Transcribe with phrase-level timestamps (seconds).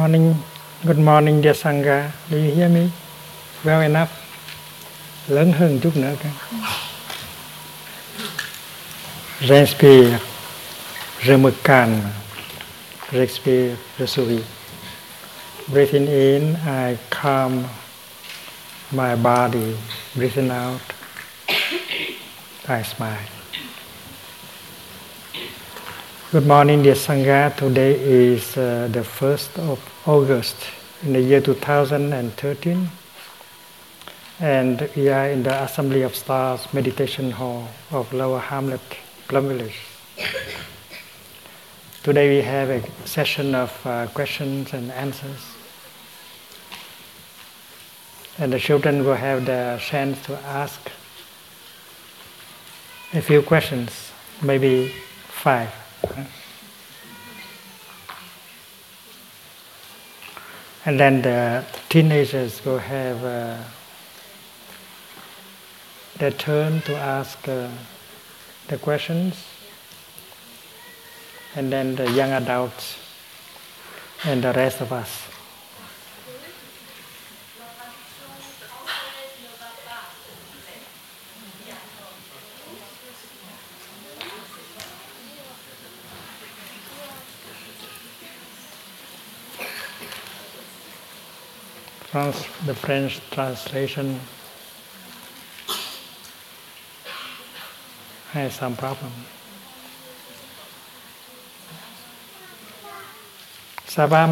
[0.00, 0.34] Morning.
[0.86, 2.10] Good morning, dear Sangha.
[2.30, 2.90] Do you hear me?
[3.62, 4.08] Well enough.
[5.28, 6.32] Lớn hơn chút nữa cái.
[9.40, 10.18] Respire.
[11.20, 12.00] Remekan.
[13.12, 13.76] Respire.
[13.98, 14.40] Resuvi.
[15.68, 17.64] Breathing in, I calm
[18.90, 19.76] my body.
[20.14, 20.80] Breathing out,
[22.68, 23.39] I smile.
[26.32, 27.56] Good morning, dear Sangha.
[27.56, 30.54] Today is uh, the 1st of August
[31.02, 32.88] in the year 2013.
[34.38, 38.80] And we are in the Assembly of Stars Meditation Hall of Lower Hamlet,
[39.26, 39.74] Plum Village.
[42.04, 45.44] Today we have a session of uh, questions and answers.
[48.38, 50.92] And the children will have the chance to ask
[53.14, 54.94] a few questions, maybe
[55.26, 55.79] five.
[60.84, 63.62] And then the teenagers will have uh,
[66.18, 67.68] their turn to ask uh,
[68.68, 69.44] the questions.
[71.54, 72.96] And then the young adults
[74.24, 75.29] and the rest of us.
[92.12, 94.18] The French translation
[98.32, 99.12] has some problem.
[103.86, 104.26] Ça va?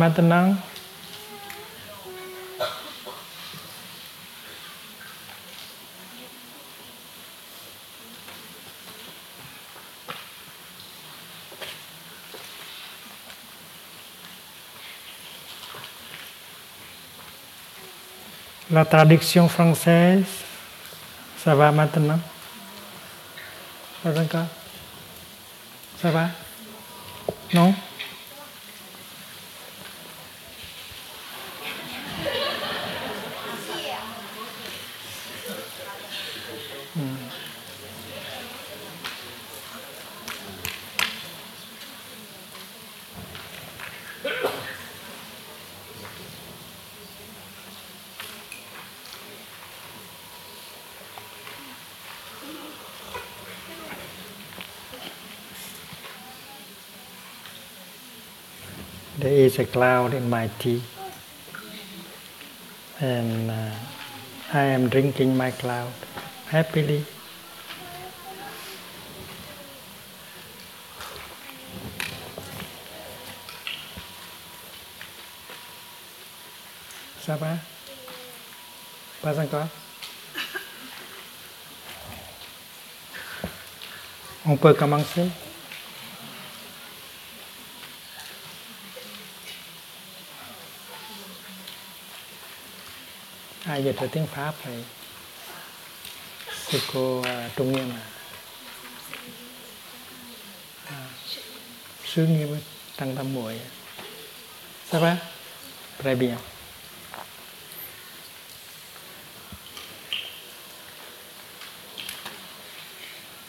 [18.71, 20.25] La traduction française,
[21.43, 22.19] ça va maintenant?
[24.03, 24.47] Pas encore?
[26.03, 26.29] Ça va?
[27.55, 27.75] Non?
[59.59, 60.83] A cloud in my tea,
[63.01, 63.71] and uh,
[64.53, 65.93] I am drinking my cloud
[66.47, 67.05] happily.
[77.21, 77.59] Sao ba?
[79.23, 79.69] Ba sang encore
[84.47, 85.29] On peut commencer
[93.79, 94.55] ai dịch ra tiếng Pháp
[96.69, 97.27] thì cô uh,
[97.57, 98.01] Trung Nghiêm à.
[100.87, 100.97] à
[102.05, 102.57] sứ nghiêm
[102.97, 103.61] tăng tâm muội
[104.91, 105.17] ça va
[106.03, 106.37] très bien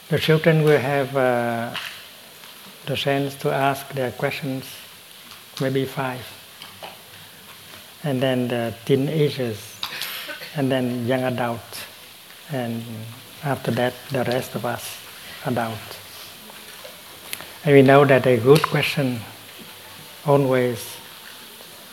[0.09, 1.75] The children will have uh,
[2.85, 4.63] the chance to ask their questions,
[5.61, 6.25] maybe five.
[8.03, 9.78] And then the teenagers
[10.59, 11.85] and then young adults,
[12.51, 12.83] and
[13.45, 14.99] after that, the rest of us
[15.45, 15.97] adults.
[17.63, 19.21] And we know that a good question
[20.25, 20.85] always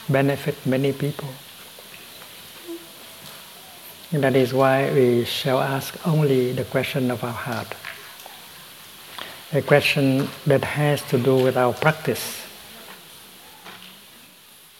[0.09, 1.29] benefit many people.
[4.11, 7.73] And that is why we shall ask only the question of our heart.
[9.53, 12.43] A question that has to do with our practice.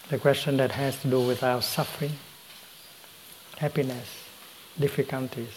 [0.09, 2.17] The question that has to do with our suffering
[3.57, 4.07] happiness,
[4.79, 5.53] difficulties.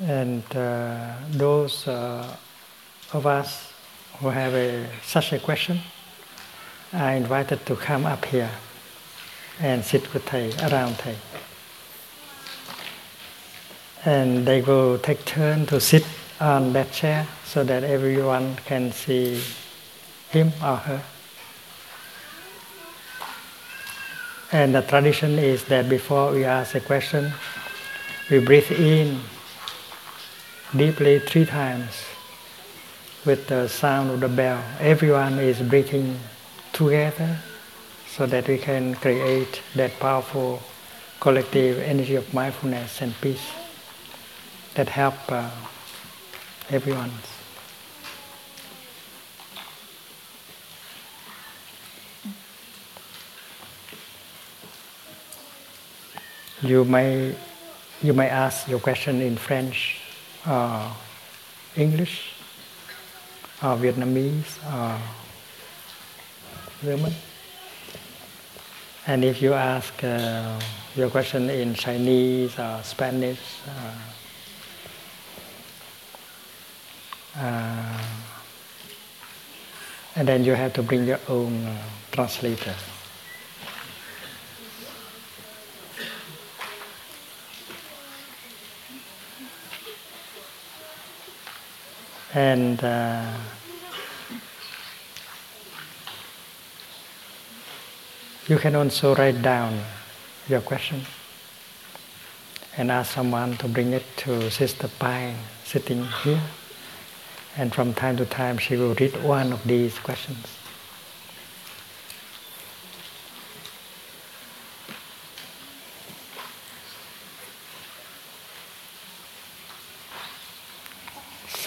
[0.00, 2.34] And uh, those uh,
[3.12, 3.72] of us
[4.18, 5.80] who have a, such a question
[6.92, 8.50] are invited to come up here
[9.60, 11.14] and sit with Thầy, around Thầy.
[14.06, 16.06] And they will take turn to sit
[16.40, 19.42] on that chair so that everyone can see
[20.30, 21.02] him or her.
[24.52, 27.32] And the tradition is that before we ask a question,
[28.30, 29.20] we breathe in
[30.76, 32.04] deeply three times
[33.24, 34.62] with the sound of the bell.
[34.80, 36.18] Everyone is breathing
[36.72, 37.38] together
[38.08, 40.60] so that we can create that powerful
[41.20, 43.46] collective energy of mindfulness and peace
[44.74, 45.48] that help uh,
[46.70, 47.12] everyone.
[56.62, 57.34] You may
[58.02, 60.00] you may ask your question in French
[60.46, 60.92] or
[61.76, 62.32] English
[63.62, 65.00] or Vietnamese or
[66.84, 67.14] German.
[69.06, 70.60] And if you ask uh,
[70.96, 73.94] your question in Chinese or Spanish, uh,
[77.40, 78.04] uh,
[80.16, 81.82] and then you have to bring your own uh,
[82.12, 82.74] translator.
[92.32, 93.26] And uh,
[98.46, 99.80] you can also write down
[100.48, 101.02] your question
[102.76, 105.34] and ask someone to bring it to Sister Pai
[105.64, 106.40] sitting here.
[107.56, 110.59] And from time to time, she will read one of these questions.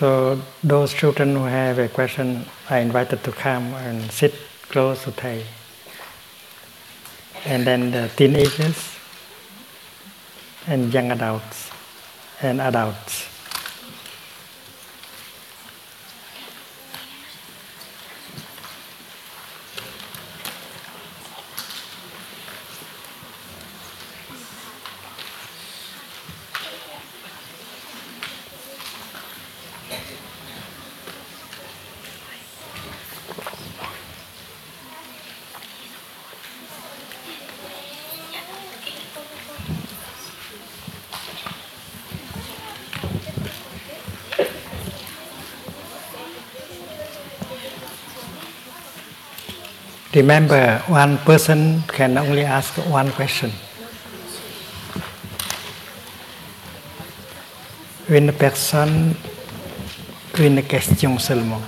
[0.03, 4.35] So those children who have a question are invited to come and sit
[4.67, 5.45] close to Thầy.
[7.45, 8.99] And then the teenagers
[10.67, 11.71] and young adults
[12.41, 13.32] and adults.
[50.13, 53.51] Remember, one person can only ask one question.
[58.09, 59.15] Une personne,
[60.37, 61.61] une question seulement.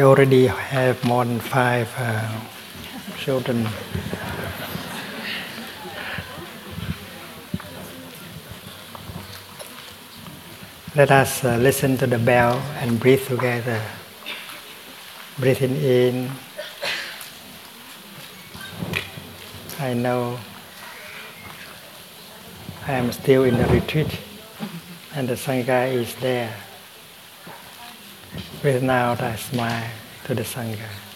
[0.00, 2.40] We already have more than five uh,
[3.18, 3.68] children.
[10.96, 13.82] Let us uh, listen to the bell and breathe together.
[15.38, 16.30] Breathing in.
[19.80, 20.40] I know
[22.86, 24.18] I am still in the retreat
[25.14, 26.69] and the Sangha is there.
[28.62, 29.90] Breathe out, I smile
[30.24, 31.09] to the Sangha.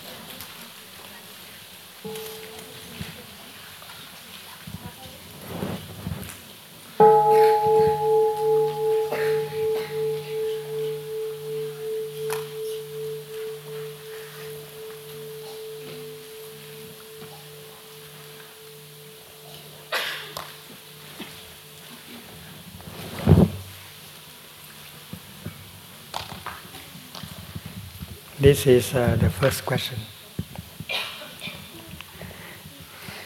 [28.54, 29.98] This is uh, the first question.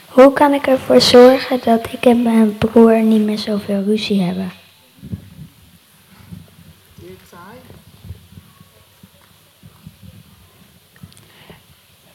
[0.06, 4.50] Hoe kan ik ervoor zorgen dat ik en mijn broer niet meer zoveel ruzie hebben?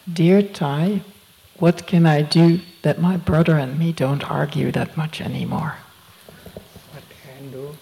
[0.03, 1.01] Dear Thầy,
[1.59, 5.75] what can I do that my brother and me don't argue that much anymore?
[6.91, 7.75] What can do?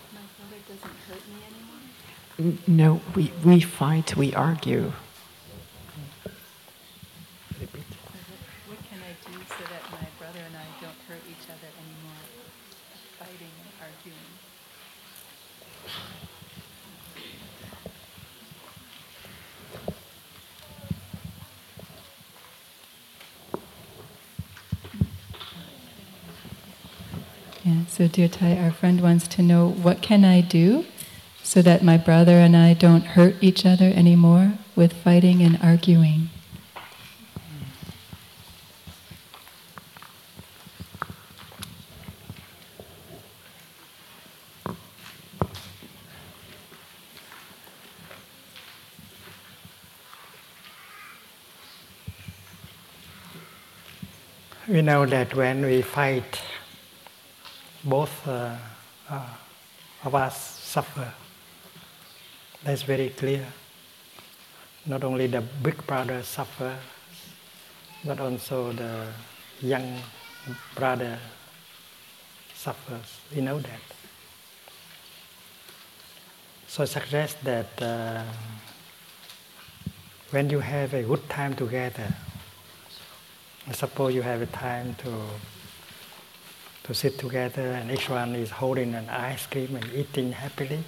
[2.37, 4.91] N- No, we, we fight, we argue.
[28.13, 30.83] Dear Thầy, our friend, wants to know what can I do
[31.43, 36.29] so that my brother and I don't hurt each other anymore with fighting and arguing.
[54.67, 56.41] We know that when we fight,
[57.83, 58.55] both uh,
[59.09, 59.25] uh,
[60.03, 61.11] of us suffer.
[62.63, 63.45] That's very clear.
[64.85, 66.77] Not only the big brother suffers,
[68.03, 69.07] but also the
[69.61, 69.97] young
[70.75, 71.19] brother
[72.53, 73.19] suffers.
[73.35, 73.81] We know that.
[76.67, 78.23] So I suggest that uh,
[80.31, 82.13] when you have a good time together,
[83.73, 85.11] suppose you have a time to
[86.91, 90.83] to sit together and each one is holding an ice cream and eating happily,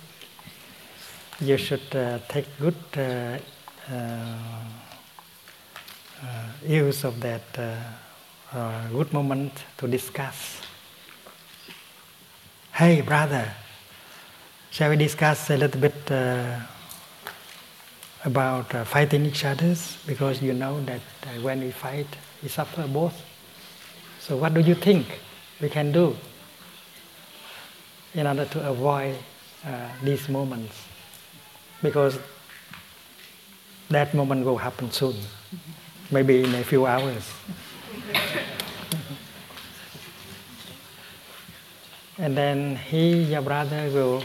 [1.40, 3.38] you should uh, take good uh,
[3.90, 4.38] uh,
[6.22, 7.78] uh use of that uh,
[8.52, 10.60] uh, good moment to discuss.
[12.74, 13.50] Hey, brother,
[14.72, 16.02] shall we discuss a little bit
[18.26, 19.74] about fighting each other?
[20.06, 21.02] Because you know that
[21.42, 22.08] when we fight,
[22.42, 23.16] we suffer both.
[24.20, 25.08] So, what do you think
[25.64, 26.16] we can do
[28.14, 29.16] in order to avoid
[29.66, 30.76] uh, these moments?
[31.82, 32.20] Because
[33.90, 35.16] that moment will happen soon,
[36.12, 37.32] maybe in a few hours.
[42.18, 44.22] and then he, your brother, will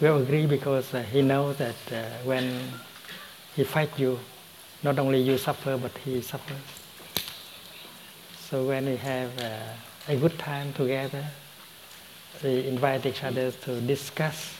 [0.00, 2.60] will agree because uh, he knows that uh, when
[3.56, 4.18] he fight you,
[4.82, 6.56] not only you suffer, but he suffers.
[8.50, 9.58] So when we have uh,
[10.08, 11.24] a good time together,
[12.42, 14.54] we invite each other to discuss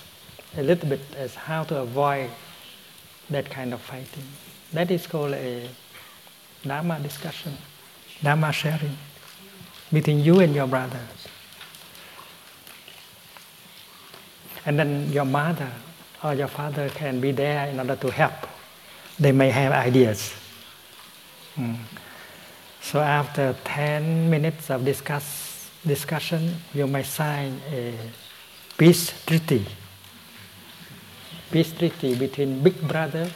[0.57, 2.31] a little bit as how to avoid
[3.31, 4.25] that kind of fighting.
[4.73, 5.69] That is called a
[6.65, 7.57] Dharma discussion,
[8.23, 8.97] Dharma sharing
[9.93, 11.01] between you and your brother.
[14.65, 15.71] And then your mother
[16.23, 18.47] or your father can be there in order to help.
[19.19, 20.33] They may have ideas.
[21.57, 21.77] Mm.
[22.83, 27.95] So after 10 minutes of discuss, discussion, you may sign a
[28.77, 29.65] peace treaty.
[31.51, 33.31] Peace treaty between big brother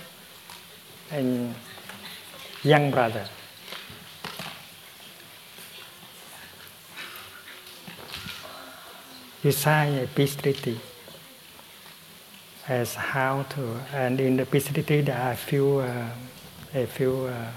[1.12, 1.54] and
[2.64, 3.24] young brother.
[9.42, 10.80] You sign a peace treaty
[12.68, 16.08] as how to, and in the peace treaty there are a few, uh,
[16.74, 17.50] a few uh,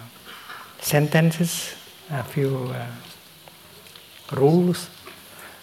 [0.79, 1.78] sentences
[2.11, 2.87] a few uh,
[4.31, 4.89] rules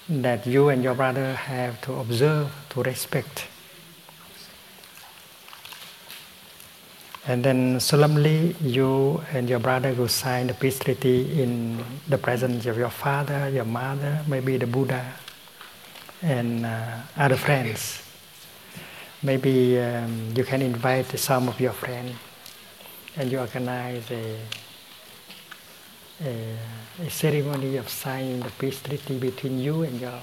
[0.08, 3.46] that you and your brother have to observe, to respect.
[7.28, 12.66] And then solemnly, you and your brother will sign the peace treaty in the presence
[12.66, 15.04] of your father, your mother, maybe the Buddha,
[16.22, 18.02] and uh, other friends.
[19.24, 22.14] Maybe um, you can invite some of your friends
[23.16, 24.38] and you organize a
[26.24, 26.56] a,
[27.02, 30.20] a ceremony of signing the peace treaty between you and your,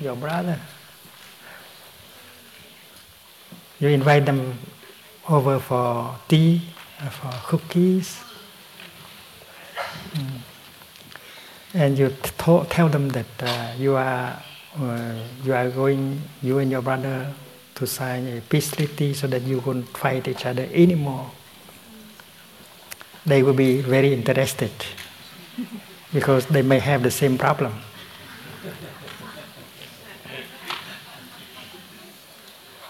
[0.00, 0.58] your brother.
[3.80, 4.58] You invite them
[5.28, 6.62] over for tea,
[7.00, 8.22] uh, for cookies,
[10.14, 10.40] mm.
[11.74, 14.42] and you t- tell them that uh, you are
[14.80, 17.32] uh, you are going, you and your brother,
[17.74, 21.30] to sign a peace treaty so that you won't fight each other anymore.
[23.26, 24.70] They will be very interested
[26.12, 27.74] because they may have the same problem.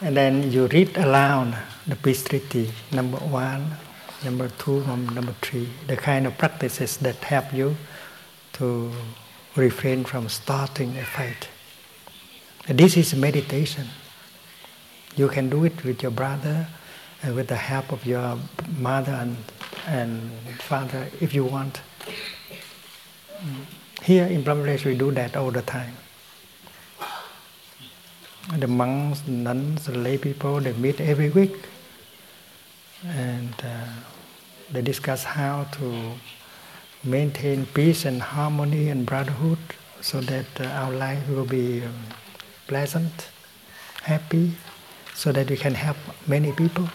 [0.01, 1.57] And then you read aloud
[1.87, 3.71] the peace treaty, number one,
[4.25, 7.77] number two, number three, the kind of practices that help you
[8.55, 8.93] to
[9.57, 11.49] refrain from starting a fight.
[12.69, 13.87] This is meditation.
[15.17, 16.67] You can do it with your brother
[17.23, 18.39] and with the help of your
[18.79, 19.37] mother and,
[19.87, 20.31] and
[20.61, 21.81] father if you want.
[24.03, 25.95] Here in Bangladesh, we do that all the time.
[28.57, 31.57] The monks, nuns, the lay people, they meet every week
[33.05, 33.87] and uh,
[34.71, 36.13] they discuss how to
[37.03, 39.59] maintain peace and harmony and brotherhood
[40.01, 41.95] so that uh, our life will be um,
[42.69, 43.29] pleasant,
[44.03, 44.53] happy,
[45.15, 46.89] so that we can help many people.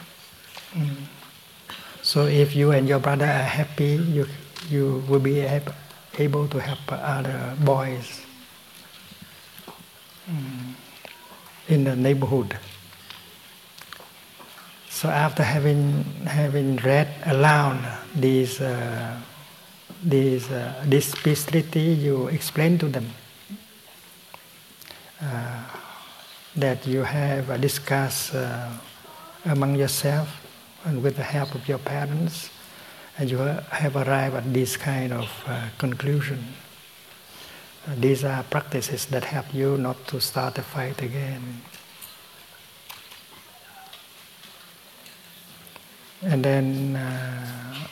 [0.73, 0.95] Mm.
[2.01, 4.27] So if you and your brother are happy, you,
[4.69, 5.73] you will be able
[6.17, 8.21] able to help other boys
[10.29, 10.73] mm,
[11.69, 12.57] in the neighborhood.
[14.89, 17.79] So after having having read aloud
[18.15, 19.17] these uh,
[20.03, 23.07] these uh, this treaty, you explain to them
[25.21, 25.63] uh,
[26.55, 28.69] that you have discussed uh,
[29.45, 30.29] among yourself
[30.85, 32.49] and with the help of your parents
[33.29, 36.39] you have arrived at this kind of uh, conclusion
[37.87, 41.41] Uh, these are practices that help you not to start a fight again.
[46.21, 47.87] And then uh,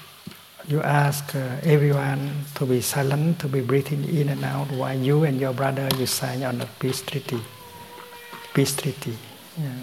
[0.68, 5.24] you ask uh, everyone to be silent, to be breathing in and out while you
[5.24, 7.42] and your brother you sign on the peace treaty.
[8.54, 9.18] Peace treaty.
[9.58, 9.74] Yeah.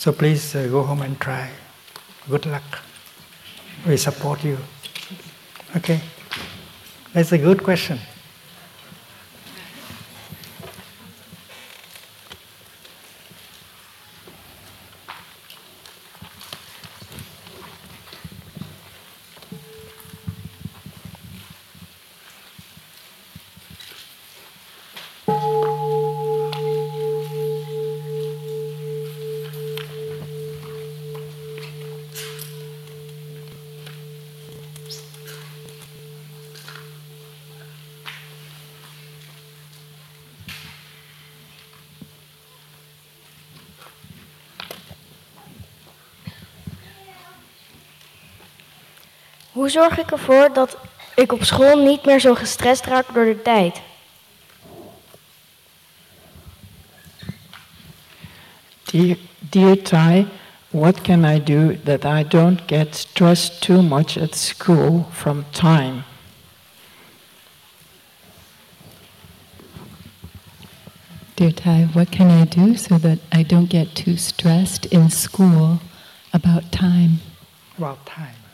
[0.00, 1.50] So please uh, go home and try.
[2.26, 2.62] Good luck.
[3.86, 4.56] We support you.
[5.76, 6.00] Okay.
[7.12, 7.98] That's a good question.'"
[49.70, 50.76] Hoe zorg ik ervoor dat
[51.14, 53.80] ik op school niet meer zo gestrest raak door de tijd?
[58.84, 60.26] Dear, dear Thai,
[60.70, 66.02] what can I do that I don't get stressed too much at school from time?
[71.34, 75.78] Dear Thai, what can I do so that I don't get too stressed in school
[76.32, 77.20] about time?
[77.76, 78.49] About time.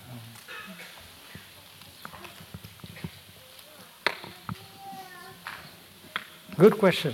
[6.58, 7.12] Good question.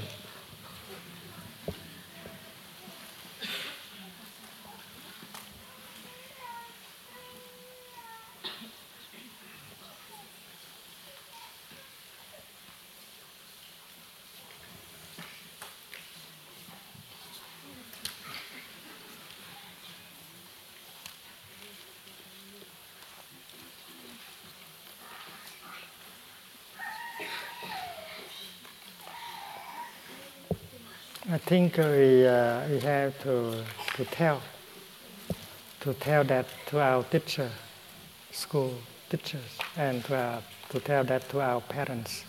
[31.33, 33.65] I think we, uh, we have to,
[33.95, 34.43] to tell
[35.81, 37.51] to tell that to our teacher,
[38.31, 38.75] school
[39.09, 39.41] teachers,
[39.79, 42.25] and to, our, to tell that to our parents.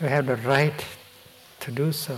[0.00, 0.84] We have the right
[1.58, 2.16] to do so.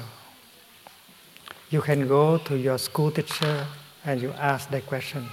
[1.70, 3.66] You can go to your school teacher
[4.04, 5.26] and you ask that question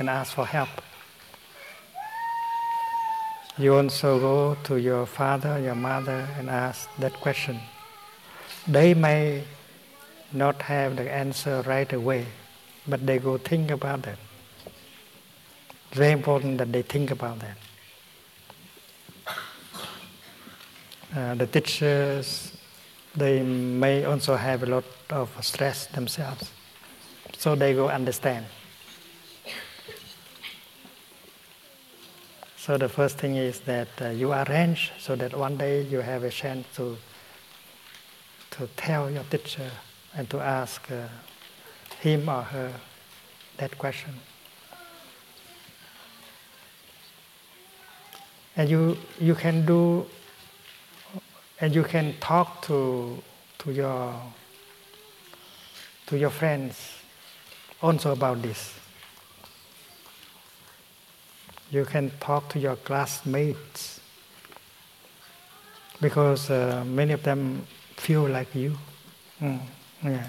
[0.00, 0.82] and ask for help.
[3.60, 7.60] You also go to your father, your mother, and ask that question.
[8.66, 9.44] They may
[10.32, 12.24] not have the answer right away,
[12.88, 14.16] but they go think about that.
[15.92, 17.58] Very important that they think about that.
[21.14, 22.56] Uh, the teachers,
[23.14, 26.50] they may also have a lot of stress themselves,
[27.36, 28.46] so they go understand.
[32.60, 36.24] So the first thing is that uh, you arrange so that one day you have
[36.24, 36.98] a chance to
[38.50, 39.70] to tell your teacher
[40.14, 41.08] and to ask uh,
[42.00, 42.70] him or her
[43.56, 44.12] that question.
[48.56, 50.04] And you you can do
[51.62, 53.22] and you can talk to
[53.60, 54.20] to your
[56.08, 56.92] to your friends
[57.80, 58.79] also about this.
[61.70, 64.00] You can talk to your classmates
[66.00, 68.76] because uh, many of them feel like you.
[69.40, 69.60] Mm,
[70.02, 70.26] yeah.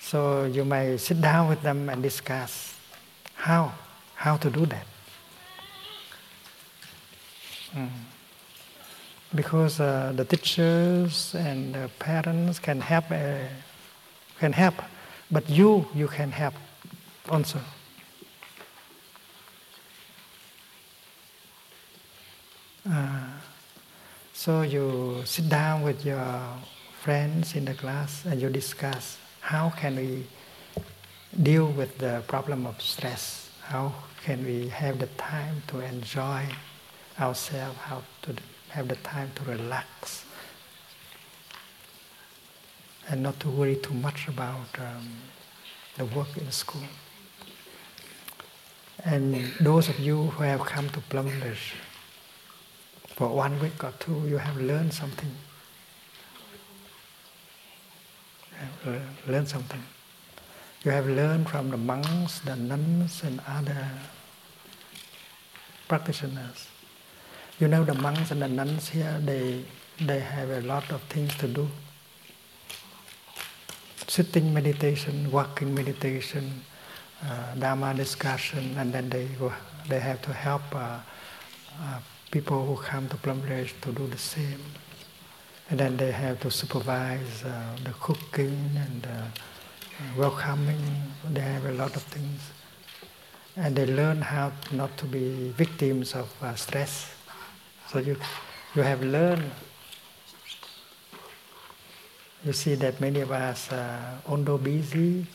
[0.00, 2.76] So you may sit down with them and discuss
[3.34, 3.72] how
[4.14, 4.86] how to do that.
[7.74, 7.88] Mm.
[9.34, 13.48] Because uh, the teachers and the parents can help uh,
[14.38, 14.74] can help,
[15.30, 16.54] but you you can help
[17.28, 17.58] also.
[22.88, 23.18] Uh,
[24.32, 26.40] so you sit down with your
[27.00, 30.24] friends in the class and you discuss how can we
[31.42, 33.50] deal with the problem of stress?
[33.62, 36.44] How can we have the time to enjoy
[37.18, 38.36] ourselves how to
[38.68, 40.24] have the time to relax
[43.08, 45.08] and not to worry too much about um,
[45.96, 46.86] the work in school?
[49.04, 51.74] And those of you who have come to Plum Village
[53.16, 55.34] for one week or two, you have learned something.
[58.86, 59.82] uh, learn something.
[60.84, 63.88] You have learned from the monks, the nuns, and other
[65.88, 66.68] practitioners.
[67.58, 69.64] You know the monks and the nuns here, they,
[70.00, 71.68] they have a lot of things to do.
[74.06, 76.62] Sitting meditation, walking meditation,
[77.24, 79.28] uh, Dharma discussion, and then they,
[79.88, 81.00] they have to help uh,
[81.80, 81.98] uh,
[82.30, 84.60] people who come to Plum Village to do the same.
[85.70, 89.22] And then they have to supervise uh, the cooking and uh,
[90.16, 90.80] welcoming.
[91.30, 92.40] They have a lot of things.
[93.56, 97.14] And they learn how not to be victims of uh, stress.
[97.88, 98.16] So you,
[98.74, 99.50] you have learned.
[102.44, 105.26] You see that many of us, uh, although busy,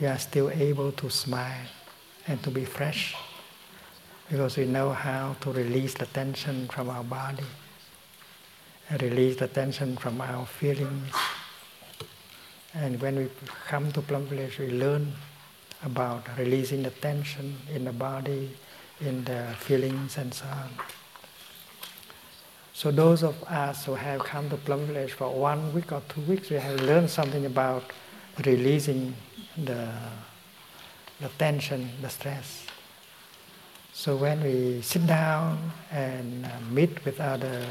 [0.00, 1.66] we are still able to smile
[2.26, 3.14] and to be fresh
[4.30, 7.44] because we know how to release the tension from our body,
[9.00, 11.12] release the tension from our feelings.
[12.74, 13.28] And when we
[13.66, 15.12] come to Plum Village, we learn
[15.82, 18.50] about releasing the tension in the body,
[19.00, 20.70] in the feelings, and so on.
[22.74, 26.20] So those of us who have come to Plum Village for one week or two
[26.22, 27.82] weeks, we have learned something about
[28.44, 29.14] releasing
[29.56, 29.88] the,
[31.20, 32.67] the tension, the stress.
[33.98, 35.58] So when we sit down
[35.90, 37.66] and uh, meet with other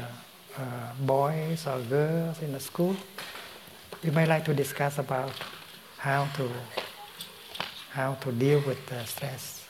[0.58, 2.94] uh, boys or girls in the school,
[4.04, 5.32] we might like to discuss about
[5.96, 6.46] how to
[7.92, 9.64] how to deal with the stress.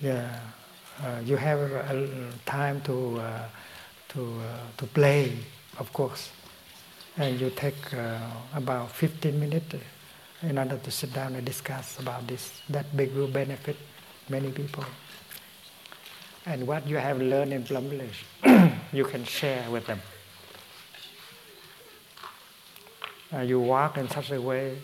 [0.00, 0.40] Yeah,
[1.04, 3.44] uh, you have a, time to uh,
[4.16, 5.36] to uh, to play,
[5.76, 6.30] of course,
[7.18, 8.16] and you take uh,
[8.54, 9.76] about 15 minutes
[10.40, 12.62] in order to sit down and discuss about this.
[12.70, 13.76] That big benefit
[14.30, 14.84] many people.
[16.46, 18.24] And what you have learned in Plum Village,
[18.92, 20.00] you can share with them.
[23.32, 24.78] Uh, you walk in such a way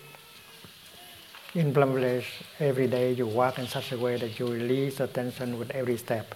[1.55, 2.27] in Plum Village,
[2.59, 5.97] every day you walk in such a way that you release the tension with every
[5.97, 6.35] step.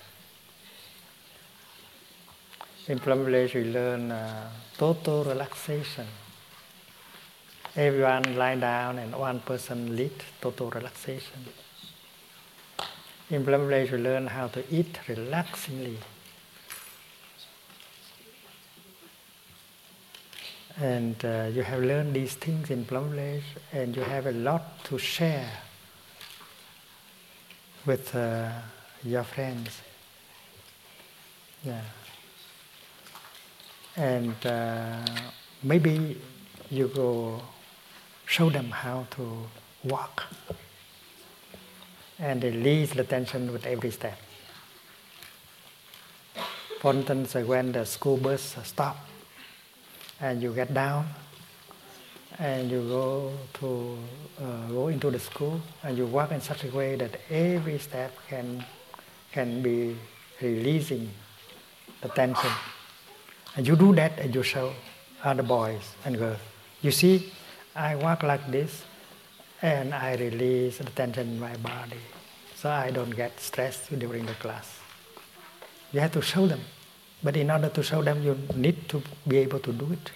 [2.87, 6.07] In Plum Village, we learn uh, total relaxation.
[7.75, 11.44] Everyone lie down and one person lead total relaxation.
[13.31, 15.99] In Village, we learn how to eat relaxingly.
[20.81, 24.83] And uh, you have learned these things in Plum Village, and you have a lot
[24.85, 25.51] to share
[27.85, 28.49] with uh,
[29.05, 29.83] your friends.
[31.62, 31.83] Yeah.
[33.97, 35.05] And uh,
[35.62, 36.19] maybe
[36.71, 37.43] you go
[38.25, 39.49] show them how to
[39.85, 40.25] walk
[42.18, 44.18] and release the tension with every step.
[46.81, 49.00] For instance, when the school bus stops,
[50.20, 51.07] and you get down
[52.38, 53.98] and you go to
[54.42, 58.12] uh, go into the school and you walk in such a way that every step
[58.28, 58.64] can
[59.33, 59.96] can be
[60.40, 61.09] releasing
[62.02, 62.50] the tension
[63.57, 64.72] and you do that and you show
[65.24, 66.38] other boys and girls
[66.83, 67.33] you see
[67.74, 68.85] i walk like this
[69.62, 72.01] and i release the tension in my body
[72.55, 74.79] so i don't get stressed during the class
[75.92, 76.61] you have to show them
[77.23, 80.11] but in order to show them, you need to be able to do it.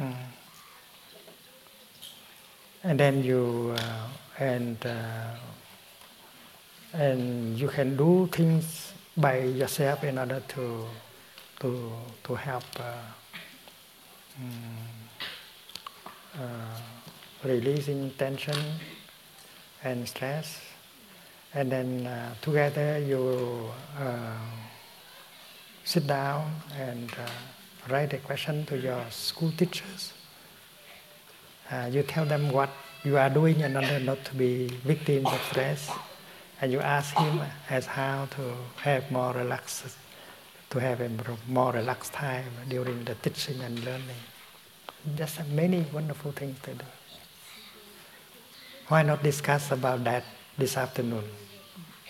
[0.00, 0.14] Mm.
[2.82, 4.08] And then you uh,
[4.40, 5.36] and uh,
[6.94, 10.84] and you can do things by yourself in order to
[11.60, 11.92] to
[12.24, 12.94] to help uh,
[16.40, 17.01] um,
[17.44, 18.56] releasing tension
[19.84, 20.60] and stress,
[21.54, 24.36] and then uh, together you uh,
[25.84, 30.12] sit down and uh, write a question to your school teachers.
[31.70, 32.70] Uh, you tell them what
[33.02, 35.90] you are doing in order not to be victims of stress,
[36.60, 39.96] and you ask him as how to have more relaxed,
[40.70, 41.10] to have a
[41.48, 44.22] more relaxed time during the teaching and learning.
[45.16, 46.84] Just many wonderful things to do.
[48.92, 50.22] Why not discuss about that
[50.58, 51.24] this afternoon,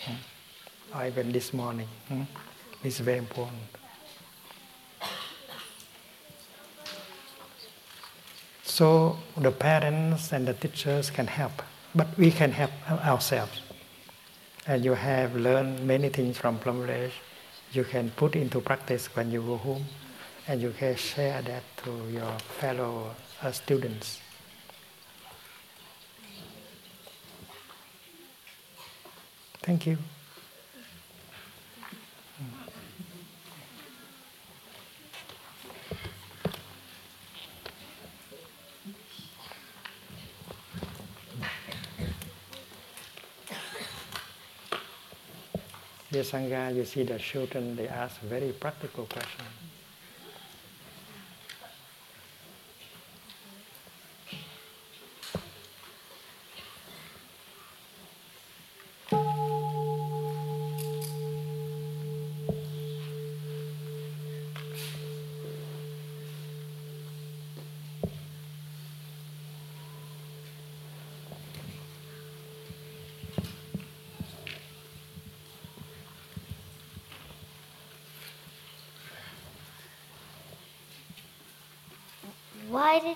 [0.03, 0.15] hmm?
[0.93, 1.87] or even this morning?
[2.09, 2.23] Hmm?
[2.83, 3.61] It's very important.
[8.65, 11.61] So the parents and the teachers can help,
[11.95, 13.61] but we can help ourselves.
[14.67, 17.13] And you have learned many things from Plum Village.
[17.71, 19.85] You can put into practice when you go home,
[20.49, 24.19] and you can share that to your fellow uh, students.
[29.63, 29.97] Thank you.
[46.11, 49.72] Dear Sangha, you see the children, they ask very practical questions.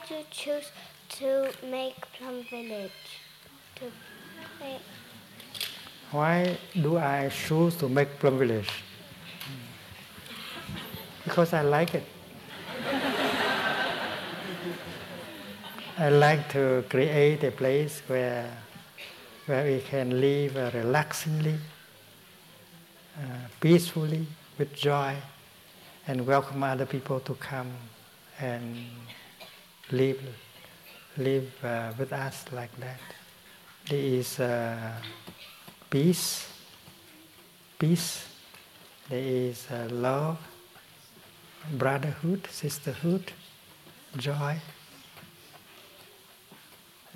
[0.10, 0.72] You choose
[1.10, 2.92] to make Plum Village?
[3.76, 3.86] To
[4.60, 4.82] make
[6.12, 8.70] Why do I choose to make Plum Village?
[11.24, 12.04] Because I like it.
[15.98, 18.50] I like to create a place where,
[19.46, 21.56] where we can live uh, relaxingly,
[23.18, 24.26] uh, peacefully,
[24.58, 25.16] with joy,
[26.08, 27.72] and welcome other people to come
[28.40, 28.86] and
[29.92, 30.22] live,
[31.18, 33.00] live uh, with us like that.
[33.90, 34.92] There is uh,
[35.90, 36.48] peace,
[37.80, 38.28] peace.
[39.10, 40.38] There is uh, love,
[41.72, 43.32] brotherhood, sisterhood,
[44.18, 44.58] joy.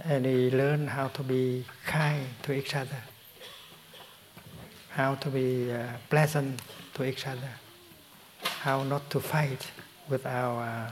[0.04, 3.04] And we learn how to be kind to each other,
[4.92, 6.62] how to be uh, pleasant
[6.94, 7.52] to each other,
[8.42, 9.68] how not to fight
[10.10, 10.90] with our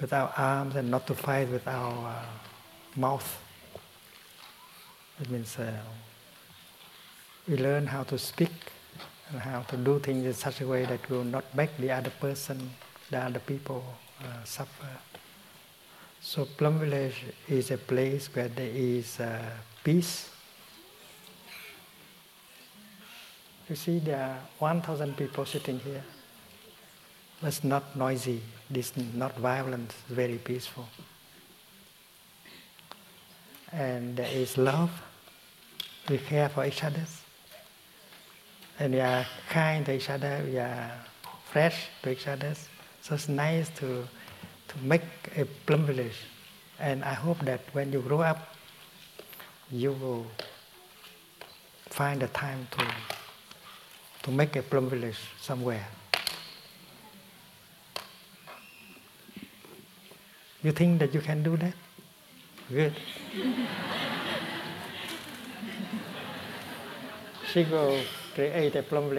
[0.00, 3.38] with our arms and not to fight with our uh, mouth.
[5.20, 5.72] It means uh,
[7.46, 8.52] we learn how to speak
[9.30, 11.90] and how to do things in such a way that we will not make the
[11.90, 12.70] other person,
[13.10, 13.84] the other people
[14.22, 14.88] uh, suffer.
[16.20, 19.42] So Plum Village is a place where there is uh,
[19.84, 20.30] peace.
[23.68, 26.02] You see, there are 1,000 people sitting here.
[27.42, 30.86] It's not noisy, this not violent, it's very peaceful.
[33.72, 34.90] And there is love.
[36.08, 37.04] We care for each other.
[38.78, 40.90] And we are kind to each other, we are
[41.52, 42.54] fresh to each other.
[43.02, 44.08] So it's nice to,
[44.68, 45.02] to make
[45.36, 46.16] a plum village.
[46.78, 48.54] And I hope that when you grow up,
[49.70, 50.26] you will
[51.90, 52.86] find the time to,
[54.22, 55.86] to make a plum village somewhere.
[60.62, 61.74] You think that you can do that?
[62.70, 62.94] Good.
[67.52, 67.98] she will
[68.34, 69.10] create a plum.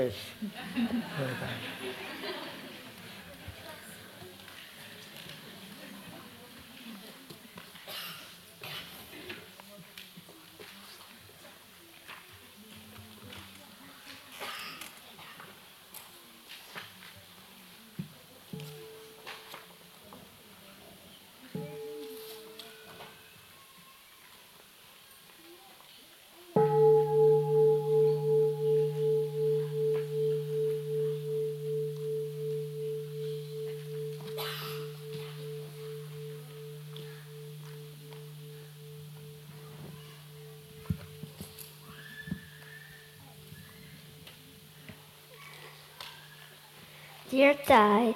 [47.32, 48.13] Dear Thầy,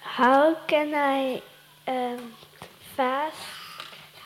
[0.00, 1.40] how can I
[1.86, 2.34] um,
[2.94, 3.38] fast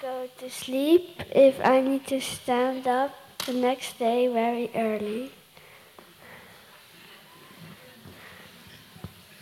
[0.02, 3.14] go to sleep if I need to stand up
[3.46, 5.30] the next day very early?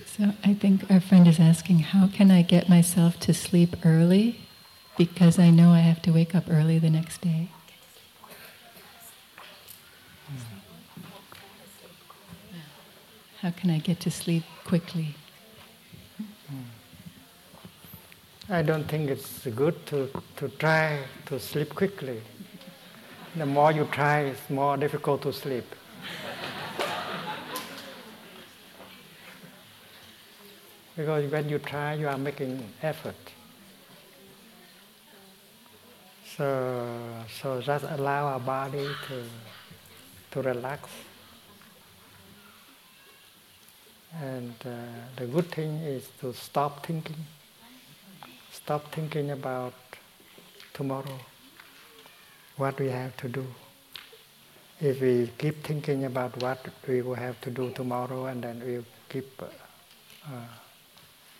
[0.04, 4.40] So I think our friend is asking, how can I get myself to sleep early?
[4.98, 7.48] Because I know I have to wake up early the next day.
[13.46, 15.14] How can I get to sleep quickly?
[18.48, 22.22] I don't think it's good to, to try to sleep quickly.
[23.36, 25.64] The more you try, it's more difficult to sleep.
[30.96, 33.30] because when you try, you are making effort.
[36.36, 36.98] So,
[37.40, 39.22] so just allow our body to,
[40.32, 40.88] to relax.
[44.14, 44.70] And uh,
[45.16, 47.16] the good thing is to stop thinking.
[48.52, 49.74] Stop thinking about
[50.72, 51.18] tomorrow,
[52.56, 53.46] what we have to do.
[54.80, 58.84] If we keep thinking about what we will have to do tomorrow, and then we
[59.08, 59.46] keep uh,
[60.26, 60.46] uh,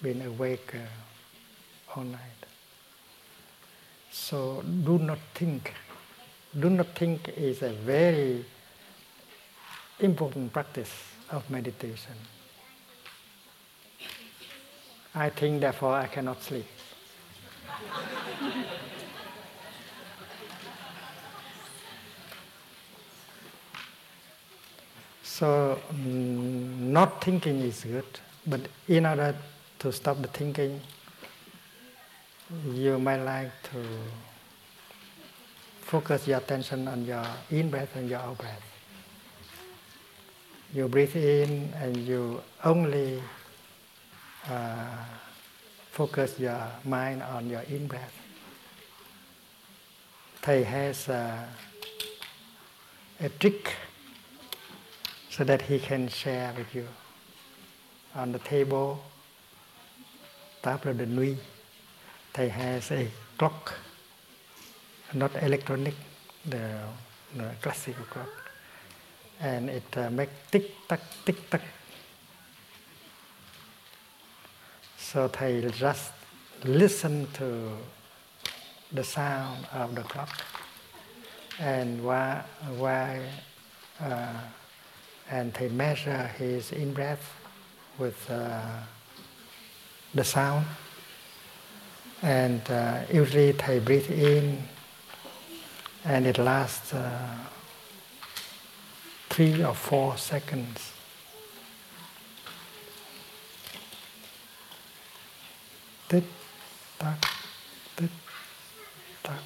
[0.03, 2.47] being awake uh, all night.
[4.11, 5.73] So do not think.
[6.59, 8.45] Do not think is a very
[10.01, 10.93] important practice
[11.31, 12.15] of meditation.
[15.19, 16.67] I think, therefore, I cannot sleep.
[25.23, 28.05] so, mm, not thinking is good,
[28.47, 29.35] but in order
[29.79, 30.83] to stop the thinking,
[32.75, 33.83] you might like to
[35.81, 38.63] focus your attention on your in breath and your out breath.
[40.75, 43.23] You breathe in and you only
[44.51, 45.05] uh,
[45.91, 48.13] focus your mind on your in breath.
[50.43, 51.49] Thầy has a,
[53.21, 53.75] a trick
[55.31, 56.87] so that he can share with you.
[58.15, 58.99] On the table,
[60.63, 61.39] top of the nuit,
[62.35, 63.75] Thầy has a clock,
[65.15, 65.95] not electronic,
[66.45, 66.79] the,
[67.37, 68.29] the classical clock.
[69.41, 71.61] And it uh, makes tick tock, tick tock
[75.17, 76.13] So thầy just
[76.63, 77.71] listen to
[78.93, 80.29] the sound of the clock.
[81.59, 82.43] And why,
[82.77, 83.23] why
[83.99, 84.35] uh,
[85.31, 87.33] and thầy measure his in breath
[87.97, 88.61] with uh,
[90.13, 90.67] the sound.
[92.21, 94.69] And uh, usually thầy breathe in
[96.05, 97.39] and it lasts uh,
[99.31, 100.96] three or four seconds.
[106.09, 106.25] Tit,
[106.99, 107.19] tak,
[107.97, 108.11] tit,
[109.23, 109.41] tak.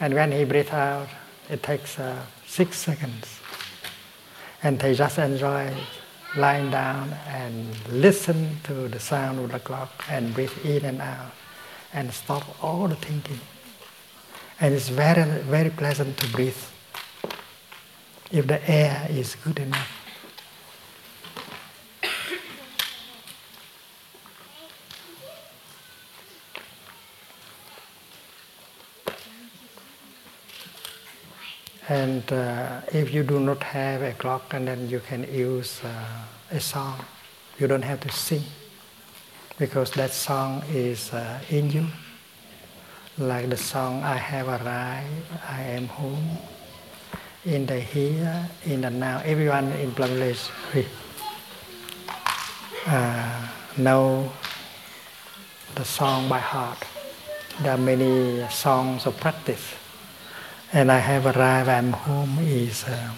[0.00, 1.08] And when he breathes out,
[1.48, 3.40] it takes uh, six seconds.
[4.62, 5.72] And Thầy just enjoy
[6.36, 11.32] lying down and listen to the sound of the clock and breathe in and out
[11.94, 13.40] and stop all the thinking.
[14.60, 16.62] And it's very, very pleasant to breathe
[18.30, 19.97] if the air is good enough.
[31.88, 36.54] And uh, if you do not have a clock, and then you can use uh,
[36.54, 37.00] a song.
[37.58, 38.44] You don't have to sing,
[39.58, 41.86] because that song is uh, in you.
[43.16, 46.36] Like the song "I have arrived, I am home."
[47.46, 50.50] In the here, in the now, everyone in Bangladesh
[52.86, 53.48] uh,
[53.78, 54.30] know
[55.74, 56.84] the song by heart.
[57.62, 59.72] There are many songs of practice
[60.72, 63.10] and I have arrived, I'm home is, uh,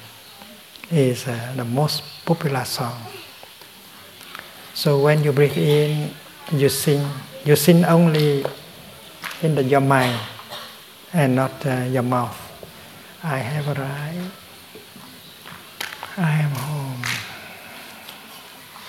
[0.91, 3.01] is uh, the most popular song.
[4.75, 6.11] So when you breathe in,
[6.53, 7.05] you sing,
[7.45, 8.45] you sing only
[9.43, 10.21] in the, your mind
[11.13, 12.39] and not uh, your mouth.
[13.23, 14.31] I have arrived,
[16.17, 17.03] I am home.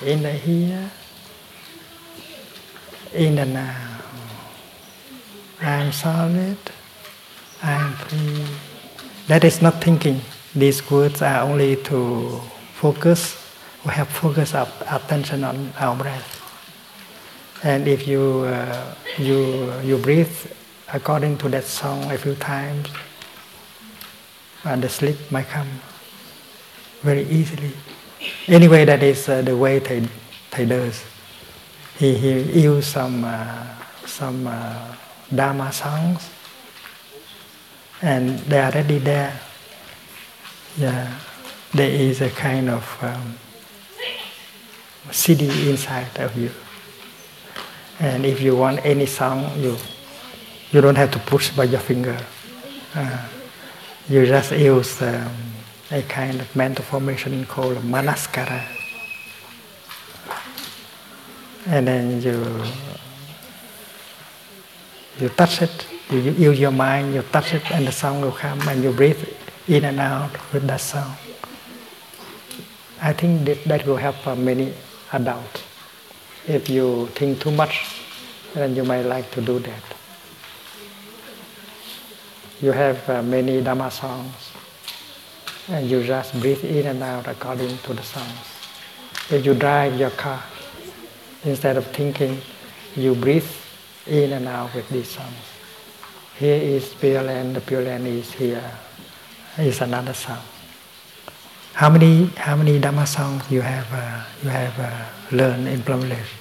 [0.05, 0.89] In the here,
[3.13, 4.01] in the now.
[5.61, 6.57] I am solid.
[7.63, 8.45] I am free.
[9.27, 10.21] That is not thinking.
[10.55, 12.41] These words are only to
[12.73, 13.37] focus.
[13.85, 16.37] We have focus of attention on our breath.
[17.63, 20.33] And if you uh, you you breathe
[20.93, 22.89] according to that song a few times,
[24.65, 25.69] and the sleep might come
[27.03, 27.71] very easily.
[28.47, 30.07] Anyway, that is uh, the way Thầy,
[30.51, 31.03] Thầy does.
[31.97, 33.63] He, he used some, uh,
[34.05, 34.95] some uh,
[35.33, 36.29] Dharma songs
[38.01, 39.39] and they are already there.
[40.77, 41.13] Yeah,
[41.73, 43.35] there is a kind of um,
[45.11, 46.51] CD inside of you.
[47.99, 49.77] And if you want any song, you
[50.71, 52.17] you don't have to push by your finger.
[52.95, 53.27] Uh,
[54.09, 55.29] you just use um,
[55.91, 58.65] a kind of mental formation called manaskara.
[61.67, 62.63] And then you
[65.19, 68.59] you touch it you, use your mind, you touch it, and the sound will come,
[68.67, 69.23] and you breathe
[69.67, 71.17] in and out with that sound.
[73.01, 74.73] I think that, that will help uh, many
[75.13, 75.63] adults.
[76.47, 78.01] If you think too much,
[78.53, 79.83] then you might like to do that.
[82.61, 84.51] You have uh, many Dhamma songs,
[85.69, 88.47] and you just breathe in and out according to the songs.
[89.29, 90.43] If you drive your car,
[91.43, 92.41] instead of thinking,
[92.95, 93.49] you breathe
[94.05, 95.50] in and out with these songs.
[96.41, 98.65] Here is Pure Land, the Pure Land is here.
[99.59, 100.41] Is another song.
[101.73, 106.33] How many how many Dhamma songs you have uh, you have uh, learned in Bangladesh?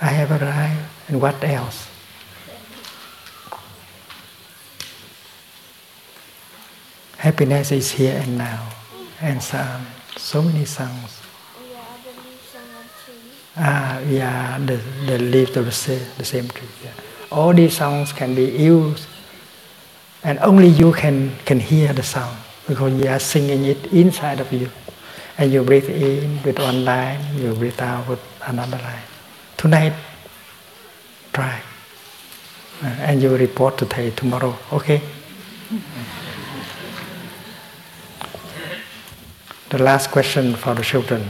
[0.00, 1.90] I have arrived, and what else?
[7.18, 8.62] Happiness is here and now,
[9.20, 9.86] and so on.
[10.14, 11.18] So many sounds.
[11.66, 13.58] Yeah, the leaves on one tree.
[13.58, 14.78] Ah, yeah, the,
[15.10, 16.68] the leaves of the same, the same tree.
[16.84, 17.03] Yeah.
[17.30, 19.06] All these sounds can be used,
[20.22, 22.36] and only you can, can hear the sound
[22.68, 24.70] because you are singing it inside of you.
[25.36, 29.02] And you breathe in with one line, you breathe out with another line.
[29.56, 29.94] Tonight,
[31.32, 31.60] try.
[32.82, 35.02] And you report to tomorrow, okay?
[39.70, 41.28] the last question for the children.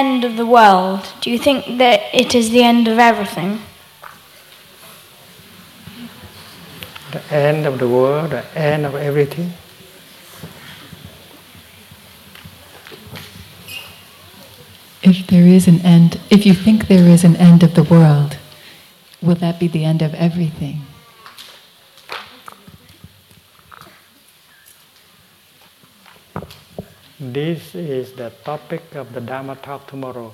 [0.00, 3.60] End of the world, do you think that it is the end of everything?
[7.12, 9.52] The end of the world, the end of everything.
[15.02, 18.38] If there is an end, if you think there is an end of the world,
[19.20, 20.89] will that be the end of everything?
[27.22, 30.32] This is the topic of the Dharma talk tomorrow.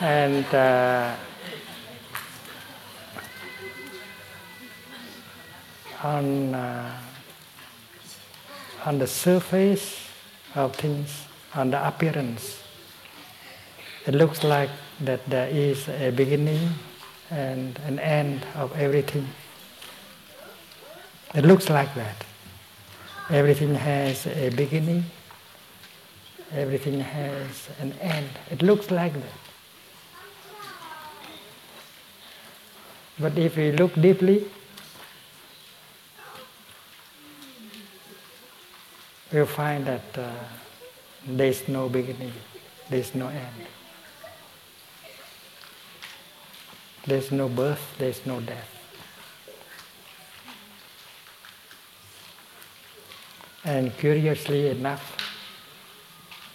[0.00, 1.16] and uh,
[6.04, 7.00] on uh,
[8.86, 10.06] on the surface
[10.54, 11.26] of things,
[11.56, 12.62] on the appearance,
[14.06, 14.70] it looks like
[15.00, 16.70] that there is a beginning
[17.30, 19.26] and an end of everything.
[21.34, 22.24] It looks like that.
[23.30, 25.04] Everything has a beginning,
[26.52, 28.28] everything has an end.
[28.50, 29.38] It looks like that.
[33.20, 34.46] But if we look deeply,
[39.32, 40.30] we'll find that uh,
[41.26, 42.32] there is no beginning,
[42.88, 43.77] there is no end.
[47.08, 48.68] There's no birth, there's no death.
[53.64, 55.16] And curiously enough,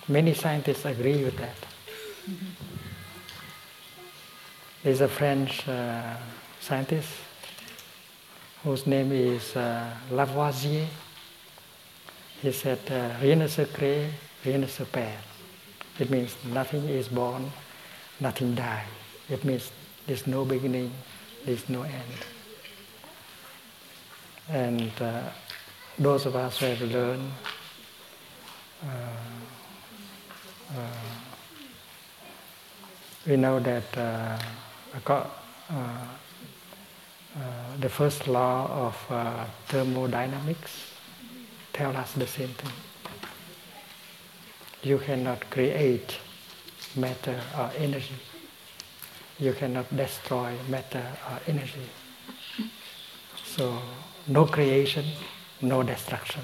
[0.07, 1.55] many scientists agree with that.
[4.83, 6.17] There's a French uh,
[6.59, 7.09] scientist
[8.63, 10.85] whose name is uh, Lavoisier.
[12.43, 14.07] He said, uh, rien ne se crée,
[14.45, 15.17] rien ne se perd.
[15.99, 17.51] It means nothing is born,
[18.19, 18.85] nothing dies.
[19.31, 19.71] It means
[20.07, 20.91] there's no beginning,
[21.45, 22.25] there's no end.
[24.49, 25.29] And uh,
[25.97, 27.31] those of us who have learned
[28.83, 28.87] uh,
[30.75, 30.81] uh,
[33.25, 34.37] we know that uh,
[35.07, 35.13] uh,
[35.69, 35.79] uh,
[37.79, 40.91] the first law of thermodynamics
[41.71, 42.71] tell us the same thing.
[44.83, 46.17] You cannot create
[46.95, 48.15] matter or energy
[49.39, 51.89] you cannot destroy matter or energy.
[53.45, 53.79] So,
[54.27, 55.05] no creation,
[55.61, 56.41] no destruction,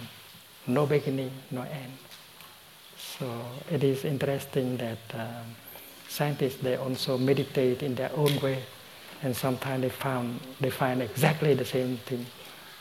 [0.67, 1.93] no beginning, no end.
[2.97, 3.25] So,
[3.71, 5.55] it is interesting that um,
[6.07, 8.63] scientists they also meditate in their own way,
[9.23, 12.25] and sometimes they found they find exactly the same thing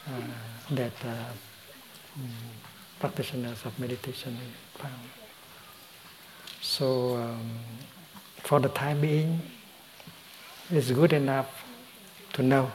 [0.07, 1.33] uh, that uh,
[2.17, 2.31] um,
[3.01, 4.37] practitioners of meditation
[4.75, 5.09] found.
[6.61, 7.59] So, um,
[8.43, 9.41] for the time being,
[10.71, 11.65] is good enough
[12.35, 12.71] to know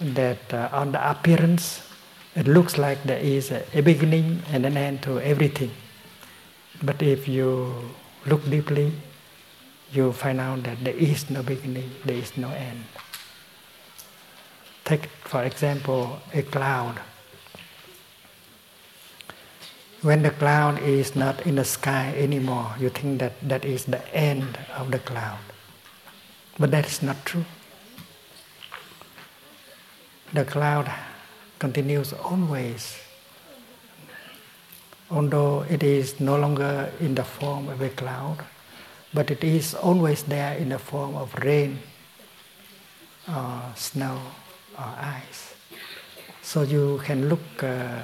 [0.00, 1.82] that uh, on the appearance
[2.34, 5.70] it looks like there is a, a beginning and an end to everything.
[6.82, 7.74] But if you
[8.26, 8.92] look deeply,
[9.92, 12.84] you find out that there is no beginning, there is no end.
[14.84, 17.00] Take, for example, a cloud.
[20.02, 24.00] When the cloud is not in the sky anymore, you think that that is the
[24.14, 25.49] end of the cloud.
[26.60, 27.46] But that is not true.
[30.34, 30.92] The cloud
[31.58, 33.00] continues always,
[35.10, 38.44] although it is no longer in the form of a cloud,
[39.14, 41.78] but it is always there in the form of rain,
[43.26, 44.20] or snow,
[44.76, 45.54] or ice.
[46.42, 48.02] So you can look uh,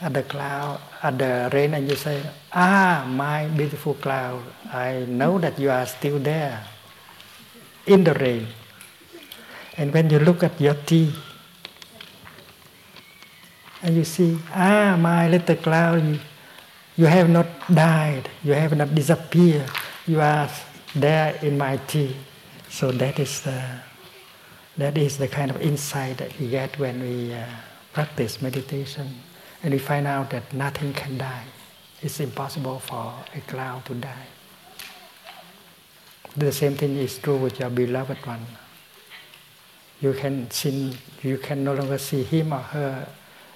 [0.00, 2.20] at the cloud, at the rain, and you say,
[2.52, 4.42] Ah, my beautiful cloud,
[4.72, 6.66] I know that you are still there
[7.90, 8.46] in the rain.
[9.76, 11.12] And when you look at your tea,
[13.82, 16.20] and you see, ah, my little cloud,
[16.96, 19.70] you, have not died, you have not disappeared,
[20.06, 20.48] you are
[20.94, 22.14] there in my tea.
[22.68, 23.62] So that is the,
[24.76, 27.44] that is the kind of insight that we get when we uh,
[27.92, 29.08] practice meditation.
[29.62, 31.44] And we find out that nothing can die.
[32.02, 34.29] It's impossible for a cloud to die.
[36.36, 38.46] The same thing is true with your beloved one.
[40.00, 43.08] You can see, you can no longer see him or her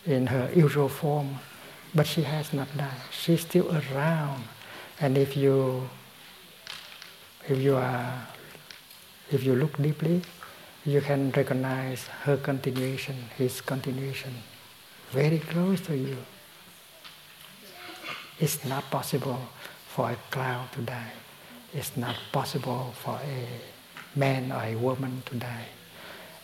[0.05, 1.39] in her usual form,
[1.95, 3.01] but she has not died.
[3.13, 4.43] She's still around,
[5.01, 5.89] and if you
[7.49, 8.27] if you are
[9.31, 10.23] if you look deeply,
[10.85, 14.35] you can recognize her continuation, his continuation,
[15.13, 16.19] very close to you.
[18.39, 19.41] It's not possible
[19.87, 21.13] for a cloud to die.
[21.75, 25.67] It's not possible for a man or a woman to die.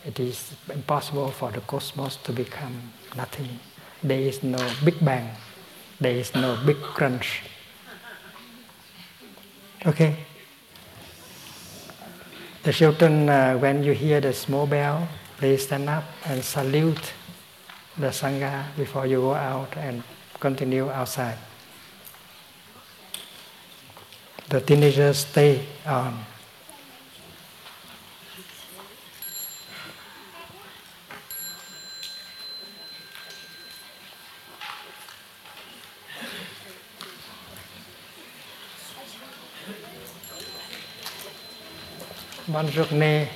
[0.05, 3.59] It is impossible for the cosmos to become nothing.
[4.03, 5.29] There is no Big Bang.
[6.01, 7.43] There is no Big Crunch.
[9.85, 10.15] Okay?
[12.63, 15.07] The children, uh, when you hear the small bell,
[15.37, 17.13] please stand up and salute
[17.97, 20.03] the Sangha before you go out and
[20.39, 21.37] continue outside.
[24.49, 25.65] The teenagers stay.
[25.85, 26.25] Um,
[42.47, 43.31] Bonne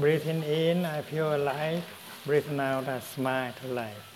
[0.00, 1.84] Breathing in, I feel alive.
[2.26, 4.13] Breathing out, I smile to life.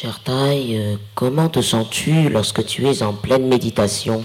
[0.00, 4.24] Cher Tai, euh, comment te sens-tu lorsque tu es en pleine méditation?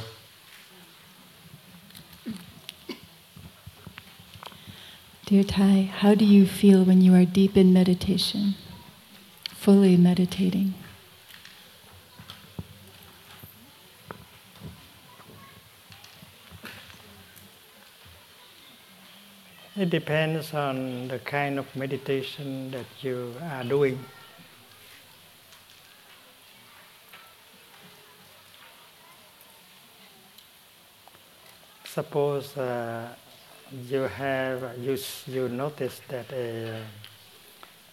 [5.27, 8.55] Dear Tai, how do you feel when you are deep in meditation,
[9.53, 10.75] fully meditating?
[19.75, 23.99] It depends on the kind of meditation that you are doing.
[31.95, 33.07] Suppose uh,
[33.87, 36.83] you have you you notice that a,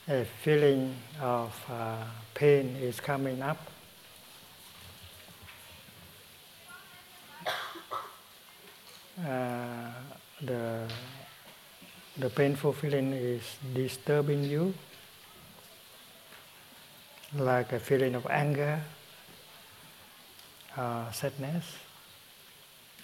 [0.09, 2.03] a feeling of uh,
[2.35, 3.59] pain is coming up.
[9.25, 9.93] Uh,
[10.41, 10.83] the
[12.19, 14.75] the painful feeling is disturbing you,
[17.39, 18.83] like a feeling of anger,
[20.77, 21.77] uh, sadness,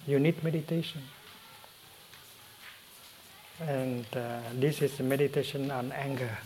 [0.08, 1.02] you need meditation.
[3.60, 6.38] And uh, this is meditation on anger.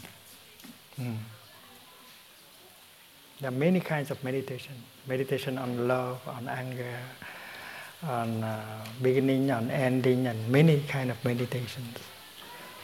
[1.00, 1.16] Mm.
[3.40, 4.74] There are many kinds of meditation.
[5.06, 6.98] Meditation on love, on anger,
[8.02, 11.98] on uh, beginning, on ending, and many kind of meditations.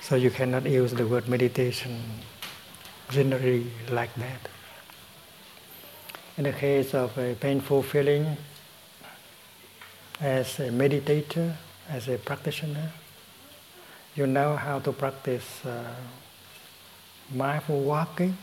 [0.01, 2.01] So you cannot use the word meditation
[3.11, 4.49] generally like that.
[6.37, 8.37] In the case of a painful feeling,
[10.21, 11.55] as a meditator,
[11.89, 12.91] as a practitioner,
[14.15, 15.95] you know how to practice uh,
[17.35, 18.37] mindful walking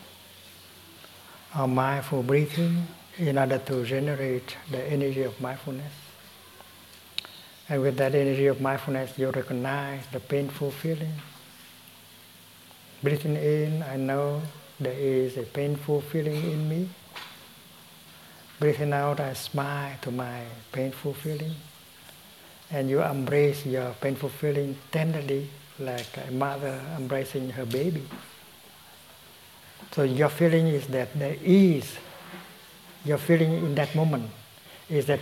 [1.58, 2.86] or mindful breathing
[3.18, 5.92] in order to generate the energy of mindfulness.
[7.68, 11.12] And with that energy of mindfulness, you recognize the painful feeling
[13.02, 14.40] Breathing in, I know
[14.80, 16.88] there is a painful feeling in me.
[18.58, 20.40] Breathing out, I smile to my
[20.72, 21.54] painful feeling.
[22.70, 28.02] And you embrace your painful feeling tenderly, like a mother embracing her baby.
[29.92, 31.98] So your feeling is that there is,
[33.04, 34.30] your feeling in that moment
[34.88, 35.20] is that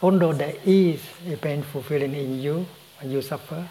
[0.00, 2.66] although there is a painful feeling in you,
[3.00, 3.68] and you suffer,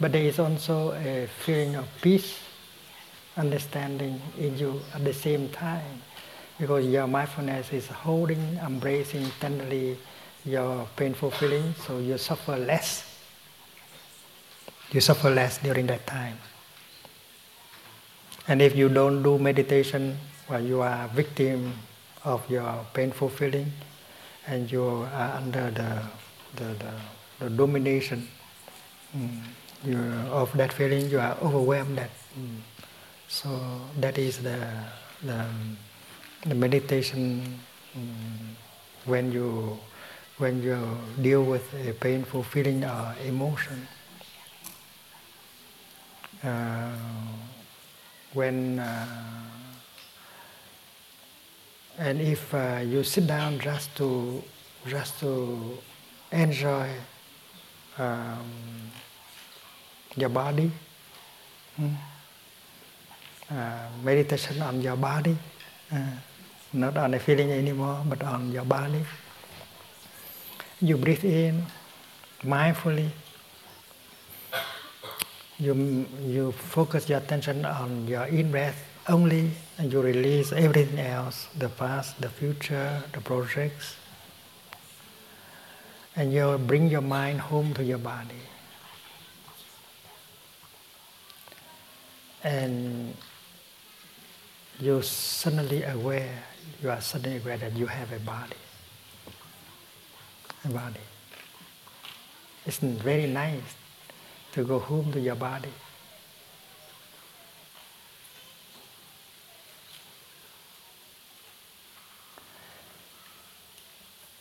[0.00, 2.38] but there is also a feeling of peace
[3.36, 6.02] understanding in you at the same time
[6.62, 9.98] because your mindfulness is holding, embracing tenderly
[10.44, 13.02] your painful feelings, so you suffer less.
[14.92, 16.38] You suffer less during that time.
[18.46, 21.74] And if you don't do meditation while you are victim
[22.24, 23.72] of your painful feeling
[24.46, 26.02] and you are under the,
[26.54, 26.92] the, the,
[27.40, 28.28] the domination
[29.16, 29.40] mm,
[29.84, 29.98] you,
[30.30, 32.58] of that feeling, you are overwhelmed that mm,
[33.26, 33.48] so
[33.98, 34.58] that is the,
[35.24, 35.44] the,
[36.46, 37.58] the meditation
[37.96, 38.56] um,
[39.04, 39.78] when you
[40.38, 40.78] when you
[41.20, 43.86] deal with a painful feeling or emotion.
[46.42, 46.90] Uh,
[48.34, 49.06] when uh,
[51.98, 54.42] and if uh, you sit down just to
[54.88, 55.78] just to
[56.32, 56.88] enjoy
[57.98, 58.90] um,
[60.16, 60.70] your body.
[61.76, 61.94] Hmm,
[63.50, 65.36] uh, meditation on your body,
[65.92, 66.16] uh,
[66.72, 69.04] not on the feeling anymore, but on your body.
[70.80, 71.64] You breathe in
[72.42, 73.10] mindfully.
[75.58, 81.48] You, you focus your attention on your in breath only, and you release everything else
[81.58, 83.96] the past, the future, the projects.
[86.16, 88.42] And you bring your mind home to your body.
[92.44, 93.14] And
[94.80, 96.42] you're suddenly aware,
[96.82, 98.56] you are suddenly aware that you have a body.
[100.64, 101.00] A body.
[102.66, 103.74] It's very nice
[104.52, 105.68] to go home to your body.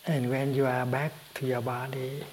[0.05, 2.24] And when you are back to your body,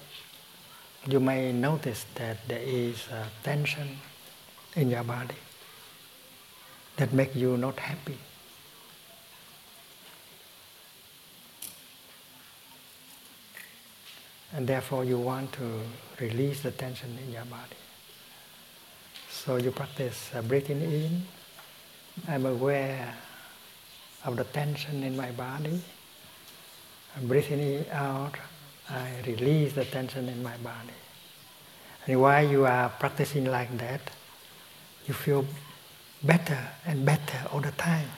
[1.07, 3.07] you may notice that there is
[3.43, 3.97] tension
[4.75, 5.35] in your body
[6.97, 8.17] that make you not happy.
[14.55, 15.81] And therefore you want to
[16.19, 17.77] release the tension in your body.
[19.29, 21.23] So you practice uh, breathing in.
[22.27, 23.15] I'm aware
[24.25, 25.81] of the tension in my body.
[27.15, 28.33] And breathing out,
[28.89, 30.97] I release the tension in my body.
[32.07, 34.01] And while you are practicing like that,
[35.07, 35.45] you feel
[36.23, 38.09] better and better all the time.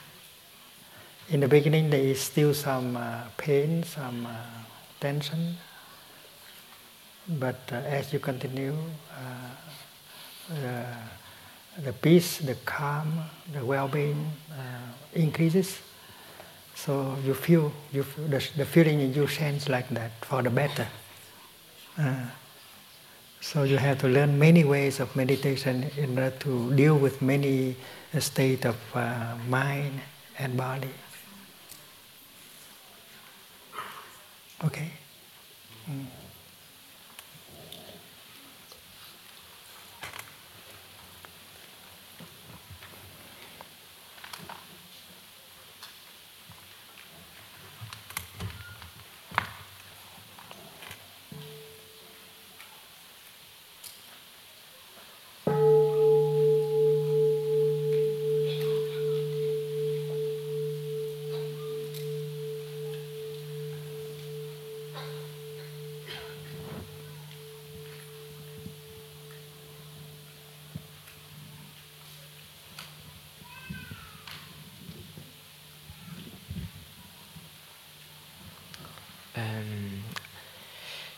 [1.32, 4.36] in the beginning there is still some uh, pain, some uh,
[5.00, 5.56] tension,
[7.38, 8.76] but uh, as you continue,
[10.50, 10.84] uh,
[11.82, 13.20] the peace, the calm,
[13.52, 14.54] the well-being uh,
[15.14, 15.80] increases.
[16.74, 20.50] So you feel, you feel the, the, feeling in you change like that for the
[20.50, 20.86] better.
[21.98, 22.26] Uh,
[23.40, 27.76] so you have to learn many ways of meditation in order to deal with many
[28.18, 28.76] state of
[29.48, 30.00] mind
[30.38, 30.90] and body.
[34.64, 34.90] Okay.
[35.90, 36.21] Mm.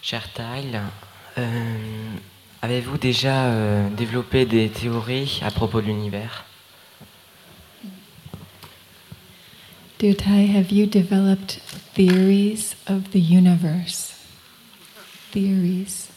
[0.05, 0.83] Cher Tile,
[1.39, 2.17] euh,
[2.61, 6.45] avez-vous déjà euh, développé des théories à propos de l'univers?
[9.99, 11.59] Dear Tai, have you developed
[11.95, 14.13] theories of the universe?
[15.33, 16.11] Theories,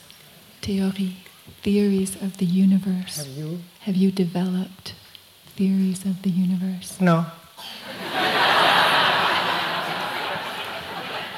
[0.60, 1.16] théorie,
[1.64, 3.20] theories of the universe.
[3.20, 3.60] Have you?
[3.88, 4.96] Have you developed
[5.56, 7.00] theories of the universe?
[7.00, 7.24] No.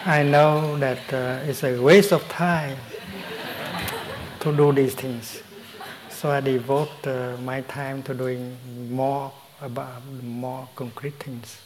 [0.09, 2.75] I know that uh, it's a waste of time
[4.39, 5.43] to do these things.
[6.09, 8.57] So I devote uh, my time to doing
[8.89, 9.31] more
[9.61, 11.59] about more concrete things.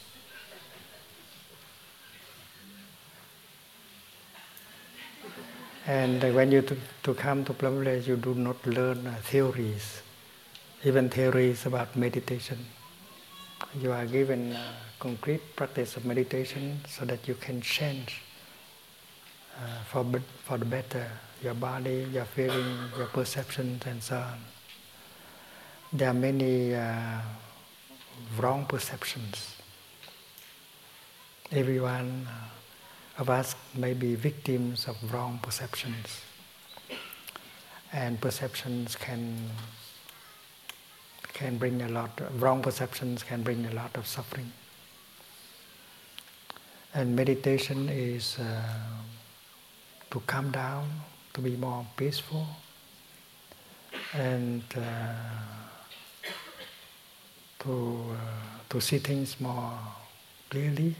[5.86, 10.02] And when you to, to come to Plum Village, you do not learn uh, theories,
[10.84, 12.58] even theories about meditation.
[13.80, 18.20] You are given uh, concrete practice of meditation so that you can change
[19.56, 20.04] uh, for,
[20.44, 21.06] for the better,
[21.42, 24.38] your body, your feeling, your perceptions, and so on.
[25.92, 27.20] There are many uh,
[28.36, 29.56] wrong perceptions.
[31.52, 36.20] Everyone uh, of us may be victims of wrong perceptions.
[37.92, 39.50] And perceptions can
[41.32, 44.52] can bring a lot of, wrong perceptions can bring a lot of suffering.
[46.94, 48.62] And meditation is uh,
[50.10, 50.88] to calm down,
[51.32, 52.46] to be more peaceful,
[54.12, 55.14] and uh,
[57.58, 58.16] to, uh,
[58.68, 59.78] to see things more
[60.50, 60.94] clearly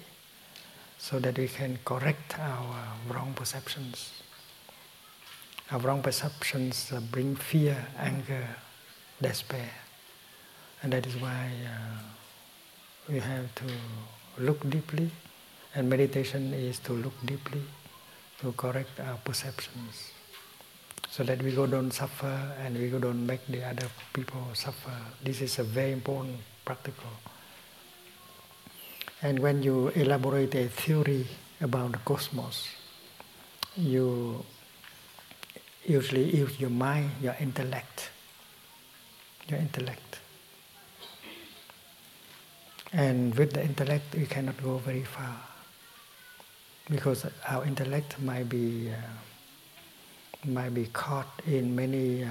[0.98, 4.22] so that we can correct our wrong perceptions.
[5.70, 8.46] Our wrong perceptions bring fear, anger,
[9.20, 9.70] despair.
[10.82, 12.02] And that is why uh,
[13.08, 13.64] we have to
[14.38, 15.10] look deeply,
[15.74, 17.62] and meditation is to look deeply
[18.44, 20.12] to correct our perceptions
[21.08, 24.92] so that we don't suffer and we don't make the other people suffer.
[25.24, 27.08] This is a very important practical.
[29.22, 31.26] And when you elaborate a theory
[31.62, 32.68] about the cosmos,
[33.78, 34.44] you
[35.86, 38.10] usually use your mind, your intellect,
[39.48, 40.20] your intellect.
[42.92, 45.53] And with the intellect, you cannot go very far
[46.90, 48.96] because our intellect might be uh,
[50.46, 52.28] might be caught in many uh,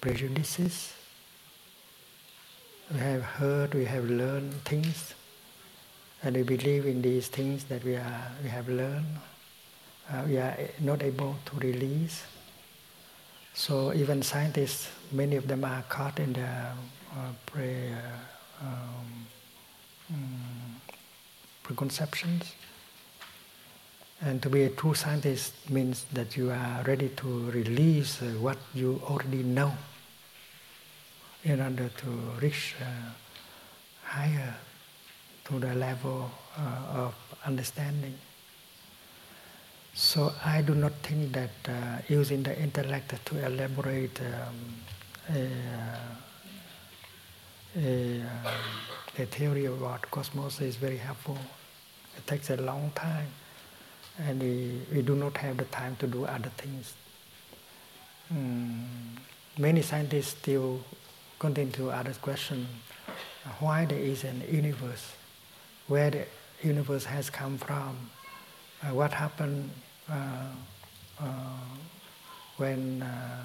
[0.00, 0.92] prejudices.
[2.92, 5.14] We have heard, we have learned things,
[6.22, 9.06] and we believe in these things that we are we have learned.
[10.10, 12.24] Uh, we are not able to release.
[13.54, 19.26] So even scientists, many of them are caught in the uh, pre, uh, um,
[20.12, 20.80] um,
[21.62, 22.54] preconceptions.
[24.22, 28.58] And to be a true scientist means that you are ready to release uh, what
[28.74, 29.72] you already know
[31.42, 32.06] in order to
[32.42, 32.84] reach uh,
[34.04, 34.54] higher
[35.46, 37.14] to the level uh, of
[37.46, 38.14] understanding.
[39.94, 45.48] So I do not think that uh, using the intellect to elaborate um, a,
[47.78, 48.28] a, um,
[49.18, 51.38] a theory about cosmos is very helpful.
[52.18, 53.28] It takes a long time
[54.18, 56.94] and we, we do not have the time to do other things.
[58.32, 58.84] Mm,
[59.58, 60.80] many scientists still
[61.38, 62.66] continue to ask the question,
[63.58, 65.12] why there is an universe?
[65.90, 66.24] where the
[66.62, 67.98] universe has come from,
[68.82, 69.68] uh, what happened
[70.08, 70.46] uh,
[71.18, 71.24] uh,
[72.58, 73.44] when uh,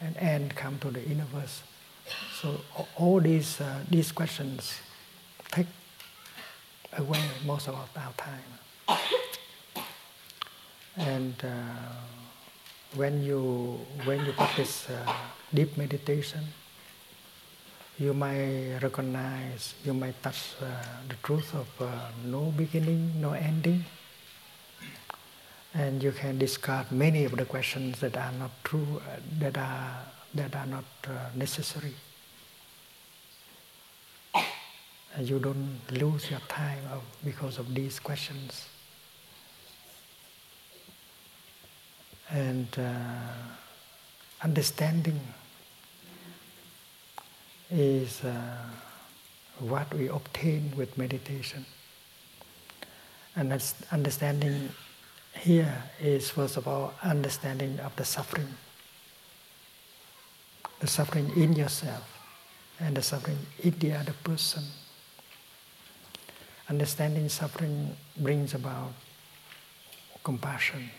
[0.00, 1.62] an end come to the universe.
[2.40, 2.60] So
[2.96, 4.80] all these uh, these questions
[5.52, 5.66] take
[6.96, 8.98] away most of our time.
[10.96, 11.48] And uh,
[12.94, 15.12] when you when you practice uh,
[15.52, 16.40] deep meditation,
[17.98, 20.66] you might recognize, you might touch uh,
[21.08, 23.84] the truth of uh, no beginning, no ending,
[25.74, 30.00] and you can discard many of the questions that are not true, uh, that are
[30.34, 31.94] that are not uh, necessary.
[35.14, 36.84] And you don't lose your time
[37.24, 38.68] because of these questions.
[42.30, 42.92] And uh,
[44.42, 45.20] understanding
[47.70, 48.32] is uh,
[49.60, 51.64] what we obtain with meditation.
[53.34, 53.52] And
[53.92, 54.70] understanding
[55.34, 58.48] here is first of all understanding of the suffering.
[60.80, 62.04] The suffering in yourself
[62.80, 64.62] and the suffering in the other person.
[66.68, 68.92] Understanding suffering brings about
[70.24, 70.90] compassion.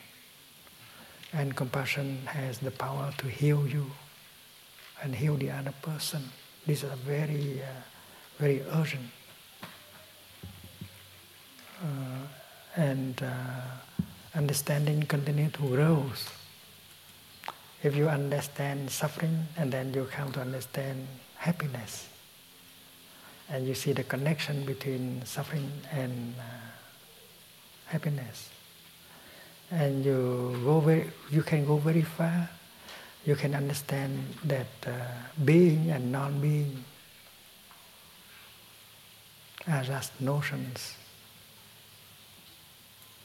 [1.34, 3.92] And compassion has the power to heal you
[5.02, 6.24] and heal the other person.
[6.66, 7.82] These are very, uh,
[8.40, 9.10] very urgent.
[11.82, 12.28] Uh,
[12.76, 16.06] and uh, understanding continue to grow.
[17.84, 22.08] If you understand suffering and then you come to understand happiness,
[23.50, 26.44] and you see the connection between suffering and uh,
[27.86, 28.50] happiness,
[29.72, 32.50] and you go very, you can go very far.
[33.26, 34.92] You can understand that uh,
[35.44, 36.84] being and non-being
[39.68, 40.96] are just notions.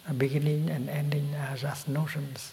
[0.09, 2.53] A beginning and ending are just notions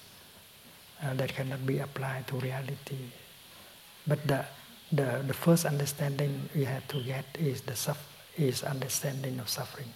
[1.03, 3.09] uh, that cannot be applied to reality.
[4.05, 4.45] But the,
[4.91, 8.05] the, the first understanding we have to get is the suf-
[8.37, 9.91] is understanding of suffering,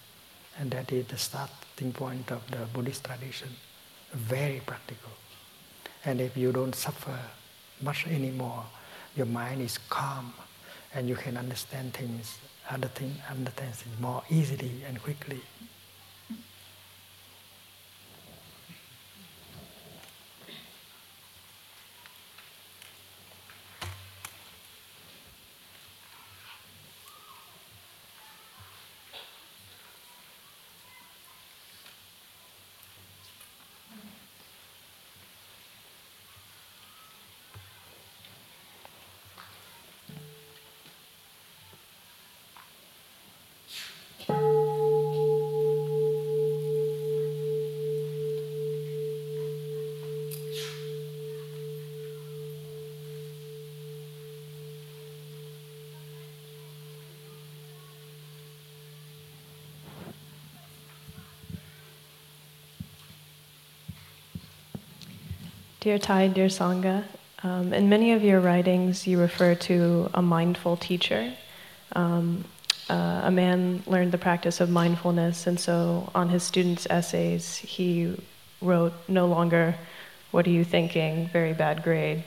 [0.60, 3.50] and that is the starting point of the Buddhist tradition
[4.14, 5.12] very practical.
[6.06, 7.18] And if you don't suffer
[7.82, 8.66] much anymore,
[9.16, 10.34] your mind is calm
[10.94, 12.38] and you can understand things,
[12.70, 15.42] other things, understand things more easily and quickly.
[65.84, 67.04] Dear Thầy, dear Sangha,
[67.44, 71.34] um, in many of your writings you refer to a mindful teacher.
[71.94, 72.46] Um,
[72.90, 78.16] uh, a man learned the practice of mindfulness, and so on his students' essays he
[78.62, 79.76] wrote no longer,
[80.32, 81.28] What are you thinking?
[81.34, 82.24] Very bad grade.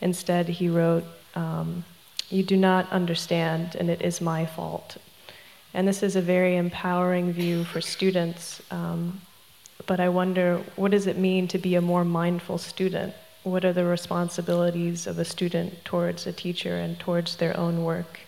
[0.00, 1.04] Instead, he wrote,
[1.36, 1.84] um,
[2.28, 4.96] You do not understand, and it is my fault.
[5.72, 9.20] And this is a very empowering view for students um,
[9.86, 13.14] but I wonder what does it mean to be a more mindful student?
[13.44, 18.20] What are the responsibilities of a student towards a teacher and towards their own work?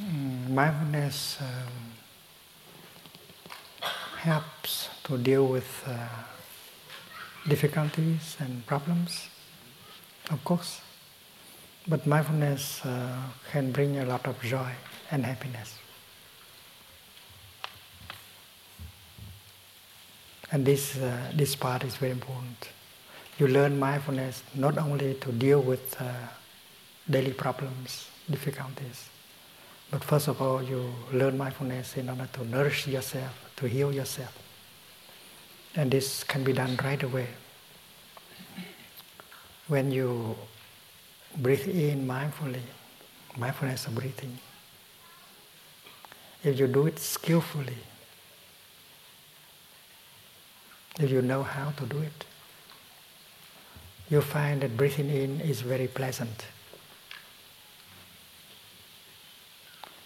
[0.00, 1.92] Mm, mindfulness um,
[4.18, 6.08] helps to deal with uh,
[7.48, 9.28] difficulties and problems,
[10.30, 10.80] of course.
[11.88, 13.16] But mindfulness uh,
[13.52, 14.72] can bring a lot of joy
[15.10, 15.74] and happiness.
[20.50, 22.70] And this, uh, this part is very important.
[23.38, 26.12] You learn mindfulness not only to deal with uh,
[27.08, 29.08] daily problems, difficulties,
[29.90, 34.45] but first of all, you learn mindfulness in order to nourish yourself, to heal yourself.
[35.76, 37.28] And this can be done right away.
[39.68, 40.34] When you
[41.36, 42.62] breathe in mindfully,
[43.36, 44.38] mindfulness of breathing,
[46.42, 47.76] if you do it skillfully,
[50.98, 52.24] if you know how to do it,
[54.08, 56.46] you find that breathing in is very pleasant.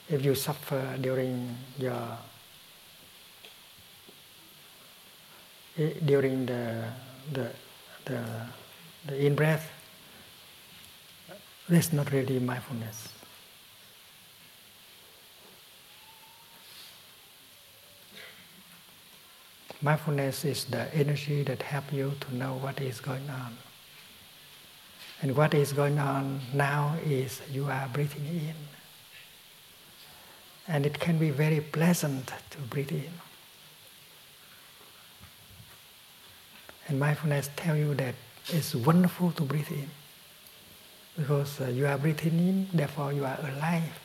[0.08, 2.18] If you suffer during your
[6.04, 6.84] during the
[7.32, 7.50] the
[8.04, 8.20] the,
[9.06, 9.70] the in breath,
[11.68, 13.08] that's not really mindfulness.
[19.82, 23.56] Mindfulness is the energy that helps you to know what is going on.
[25.22, 28.54] And what is going on now is you are breathing in.
[30.68, 33.10] And it can be very pleasant to breathe in.
[36.90, 38.16] And mindfulness tell you that
[38.48, 39.88] it's wonderful to breathe in.
[41.16, 43.96] Because uh, you are breathing in, therefore you are alive.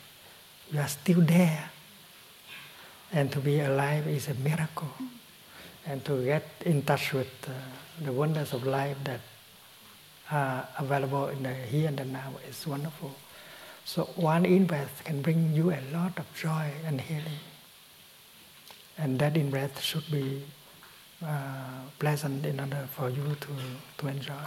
[0.72, 1.68] You are still there.
[3.12, 4.92] And to be alive is a miracle
[5.84, 9.20] and to get in touch with uh, the wonders of life that
[10.30, 13.16] are available in the here and the now is wonderful.
[13.84, 17.42] So one in breath can bring you a lot of joy and healing.
[18.96, 20.44] And that in breath should be
[21.24, 23.48] uh, pleasant in order for you to,
[23.98, 24.46] to enjoy.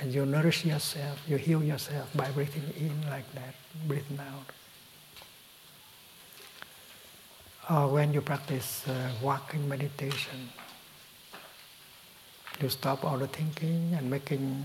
[0.00, 3.54] And you nourish yourself, you heal yourself by breathing in like that,
[3.86, 4.52] breathing out.
[7.70, 10.48] or when you practice uh, walking meditation,
[12.60, 14.64] you stop all the thinking and making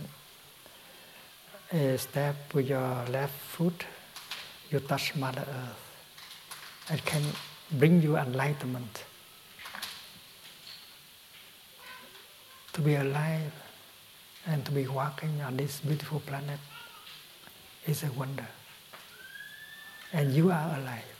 [1.72, 3.86] a step with your left foot,
[4.72, 6.94] you touch Mother Earth.
[6.94, 7.24] It can
[7.72, 9.04] bring you enlightenment.
[12.74, 13.52] To be alive
[14.46, 16.60] and to be walking on this beautiful planet
[17.86, 18.48] is a wonder.
[20.12, 21.14] And you are alive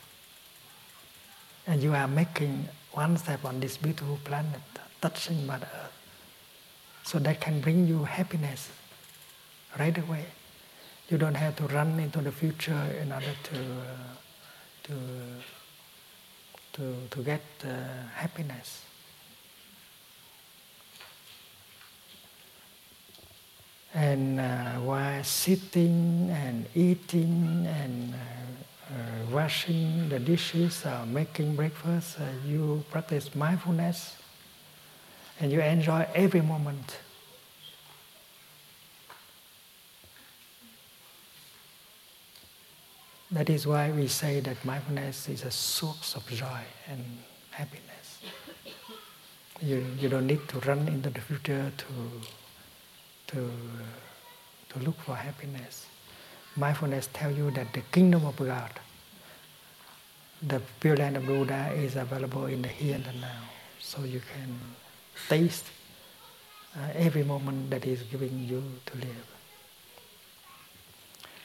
[1.68, 4.62] and you are making one step on this beautiful planet,
[5.02, 5.92] touching Mother Earth.
[7.04, 8.70] So that can bring you happiness
[9.80, 10.26] right away.
[11.10, 14.14] You don't have to run into the future in order to uh,
[14.84, 14.94] to
[16.74, 17.68] to to get uh,
[18.16, 18.84] happiness.
[23.94, 32.20] And uh, while sitting and eating and uh, uh, washing the dishes, uh, making breakfast,
[32.20, 34.16] uh, you practice mindfulness
[35.40, 36.98] and you enjoy every moment.
[43.32, 47.04] That is why we say that mindfulness is a source of joy and
[47.52, 48.22] happiness.
[49.62, 51.86] You, you don't need to run into the future to,
[53.34, 53.50] to,
[54.70, 55.88] to look for happiness
[56.56, 58.72] mindfulness tells you that the kingdom of God,
[60.42, 63.44] the pure land of Buddha is available in the here and the now.
[63.80, 64.60] So you can
[65.30, 65.66] taste
[66.76, 69.28] uh, every moment that is giving you to live.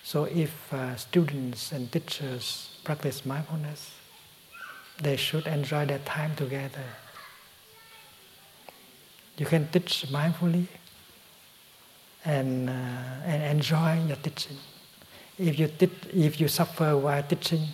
[0.03, 3.91] So if uh, students and teachers practice mindfulness,
[5.03, 6.85] they should enjoy their time together.
[9.37, 10.67] You can teach mindfully
[12.29, 14.57] and, uh, and enjoy your teaching
[15.39, 15.71] if you,
[16.13, 17.67] if you suffer while teaching,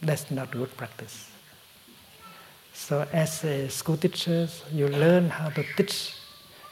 [0.00, 1.30] that's not good practice.
[2.72, 6.14] So as a school teacher, you learn how to teach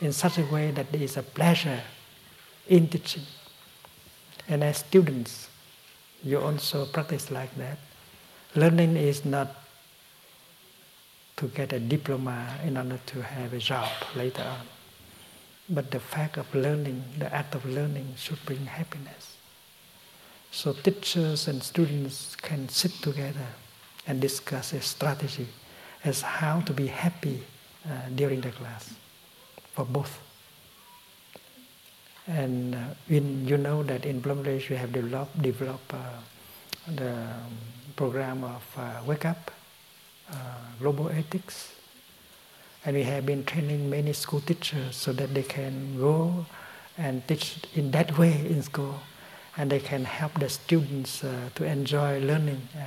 [0.00, 1.80] in such a way that there is a pleasure
[2.66, 3.24] in teaching.
[4.48, 5.48] And as students,
[6.24, 7.78] you also practice like that.
[8.54, 9.54] Learning is not
[11.36, 14.77] to get a diploma in order to have a job later on.
[15.70, 19.36] But the fact of learning, the act of learning should bring happiness.
[20.50, 23.46] So teachers and students can sit together
[24.06, 25.46] and discuss a strategy
[26.04, 27.42] as how to be happy
[27.84, 28.94] uh, during the class
[29.72, 30.18] for both.
[32.26, 35.98] And uh, in, you know that in Village we have developed, developed uh,
[36.94, 37.26] the
[37.96, 39.50] program of uh, Wake Up,
[40.30, 40.34] uh,
[40.78, 41.72] Global Ethics,
[42.84, 46.46] and we have been training many school teachers so that they can go
[46.96, 49.00] and teach in that way in school
[49.56, 52.60] and they can help the students uh, to enjoy learning.
[52.76, 52.84] Uh,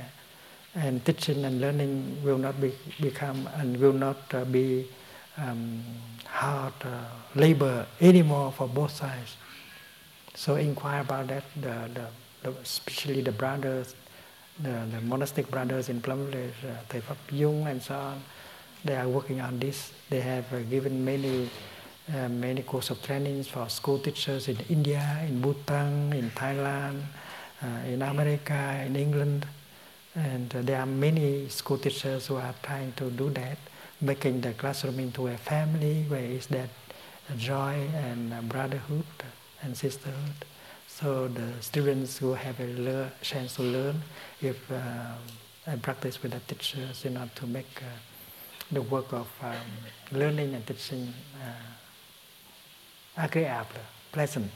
[0.74, 4.88] and teaching and learning will not be, become and will not uh, be
[5.36, 5.82] um,
[6.26, 9.36] hard uh, labor anymore for both sides.
[10.34, 12.06] So inquire about that, the, the,
[12.42, 13.94] the especially the brothers,
[14.62, 18.22] the, the monastic brothers in Plum Village, uh, Thầy Pháp Dung and so on,
[18.84, 19.92] they are working on this.
[20.10, 21.48] They have uh, given many
[22.12, 27.00] uh, many course of trainings for school teachers in India, in Bhutan, in Thailand,
[27.62, 29.46] uh, in America, in England.
[30.14, 33.58] And uh, there are many school teachers who are trying to do that.
[34.02, 36.68] making the classroom into a family where is that
[37.38, 39.06] joy and brotherhood
[39.62, 40.44] and sisterhood.
[40.88, 44.02] So the students who have a chance to learn,
[44.40, 45.14] if uh,
[45.66, 48.11] I practice with the teachers in order to make uh,
[48.72, 49.54] the work of um,
[50.12, 53.68] learning and teaching uh, agreeable,
[54.10, 54.50] pleasant.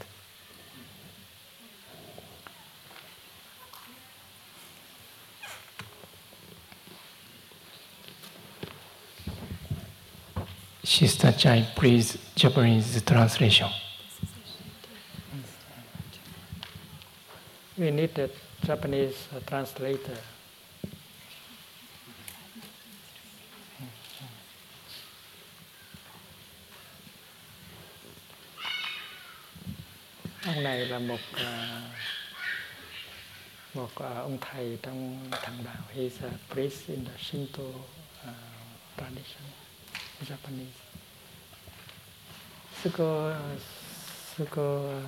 [10.82, 13.68] Sister Chai, please, Japanese translation.
[17.76, 18.30] We need a
[18.64, 20.16] Japanese uh, translator.
[30.46, 31.40] Ông này là một uh,
[33.74, 35.82] một uh, ông thầy trong thằng đạo.
[35.94, 37.74] He's a priest in the Shinto uh,
[38.96, 39.42] tradition,
[40.28, 40.78] Japanese.
[42.82, 43.34] Sư cô uh,
[44.36, 45.04] sư cô uh,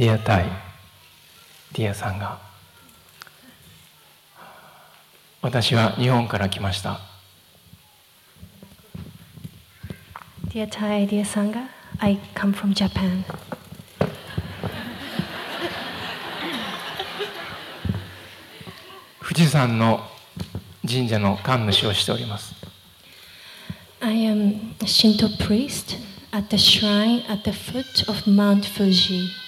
[0.00, 0.50] Ca Nghiêm will translate uh, for him.
[1.72, 2.38] Dear Tai, Dear Sangha
[5.42, 7.00] 私は日本から来ました
[10.48, 11.68] Dear Tai, dear Sangha,
[11.98, 13.24] I come from Japan.
[19.20, 20.00] 富士山の
[20.86, 22.54] 神社の神主をしております
[24.00, 25.98] I am a Shinto priest
[26.32, 29.39] at the shrine at the foot of Mount Fuji.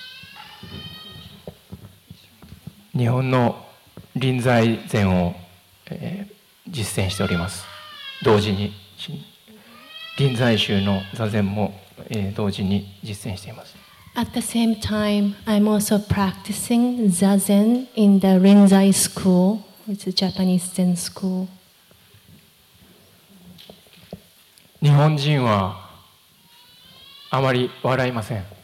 [3.02, 3.66] 日本の
[4.14, 5.34] 臨済禅を、
[5.90, 6.32] えー
[6.70, 7.64] 実践しております
[8.22, 9.12] 同時にし
[10.16, 11.74] 臨済宗の座禅も、
[12.08, 13.74] えー同時に実践しています
[14.14, 20.72] At the same time, I'm also practicing Zazen in the Rinzai school, it's a Japanese
[20.72, 21.48] Zen school.
[24.80, 25.90] 日本人は
[27.30, 28.61] あまり笑いません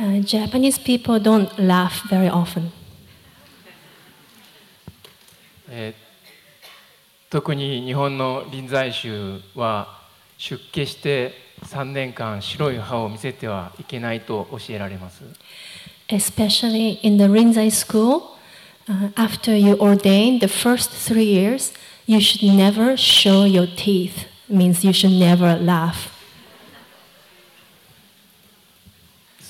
[0.00, 2.70] Uh, Japanese people don't laugh very often.
[5.68, 6.10] えー
[7.30, 10.00] 特に日本の臨済宗は
[10.36, 11.32] 出家して
[11.62, 15.22] 3年間白い歯を見せてはいけないと教えられます
[16.08, 18.36] Especially in the Rinzai school,
[18.88, 21.72] uh, after you ordain the first three years,
[22.08, 24.26] you should never show your teeth.
[24.48, 26.19] Means you should never laugh.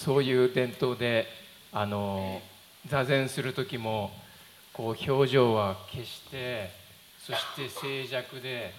[0.02, 1.26] そういう伝統で
[1.72, 2.40] あの
[2.86, 4.10] 座禅する時も
[4.72, 6.70] こう表情は消して
[7.18, 8.72] そして静寂で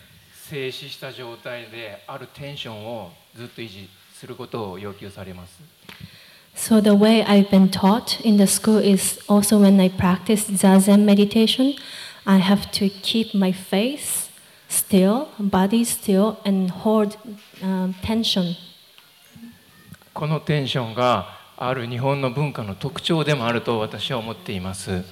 [0.49, 5.61] 静止した状態であるテンションをずっと維持することを要求されます
[6.56, 11.06] So the way I've been taught in the school is also when I practice zazen
[11.06, 11.76] meditation,
[12.26, 14.31] I have to keep my face
[14.68, 17.15] still, body still, and hold
[17.61, 18.56] um, tension.
[20.22, 25.03] このテンションがある日本の文化の特徴でもあると私は思っています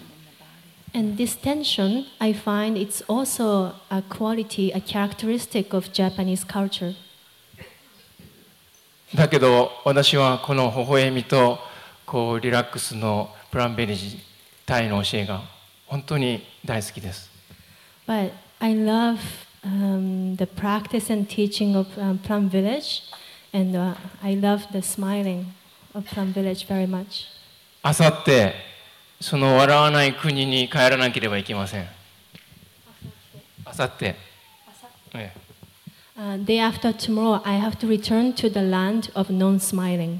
[0.94, 6.94] And this tension, I find it's also a quality, a characteristic of Japanese culture.
[9.16, 11.58] だけど私はこの微笑みと
[12.06, 14.20] こうリラックスのプランベリジ
[14.68, 15.42] タイの教えが
[15.88, 17.32] 本当に大好きです
[18.06, 18.30] But
[18.60, 19.18] I love
[19.66, 23.02] um, the practice and teaching of um, Plum Village,
[23.54, 25.54] and uh, I love the smiling
[25.94, 27.28] of Plum Village very much.
[27.82, 28.54] あさって
[29.22, 31.88] その笑わない国に帰らなければいけません
[33.66, 34.16] あさって
[35.14, 35.50] ええ
[36.20, 40.20] Uh, day after tomorrow, I have to return to the land of non-smiling.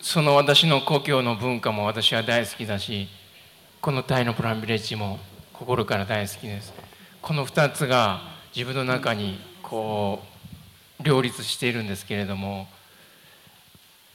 [0.00, 3.06] その私の故郷の文化も私は大好きだし
[3.80, 5.20] このタイのプランビレッジも
[5.52, 6.72] 心から大好きです
[7.22, 8.20] この2つが
[8.54, 9.38] 自分の中に
[9.72, 10.20] こ
[11.00, 12.66] う両立しているんですけれども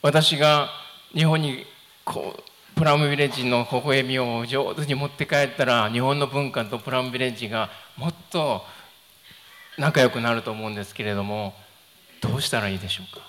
[0.04, 0.70] 私が
[1.16, 1.66] 日本に
[2.06, 2.44] こう
[2.78, 8.62] プラムビレッジの微笑みを上手に持って帰ったら日本の文化とプラムビレッジがもっと
[9.80, 11.56] 仲良くなると思うんですけれども
[12.22, 13.26] どうしたらいいでしょうか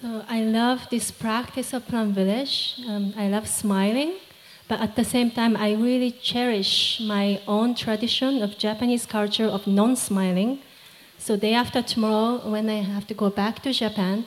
[0.00, 2.76] ？So I love this practice of Plum Village.
[2.86, 4.12] Um, I love smiling,
[4.66, 9.66] But at the same time, I really cherish my own tradition of Japanese culture of
[9.66, 10.60] non smiling.
[11.18, 14.24] So, day after tomorrow, when I have to go back to Japan,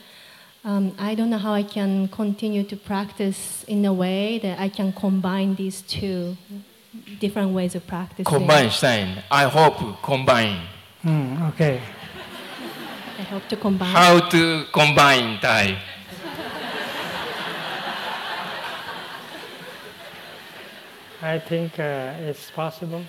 [0.63, 4.69] um, I don't know how I can continue to practice in a way that I
[4.69, 6.37] can combine these two
[7.19, 8.25] different ways of practicing.
[8.25, 9.23] Combine, Stein.
[9.31, 10.61] I hope combine.
[11.03, 11.81] Mm, okay.
[13.17, 13.95] I hope to combine.
[13.95, 15.96] How to combine, Thầy?
[21.19, 23.03] I think uh, it's possible.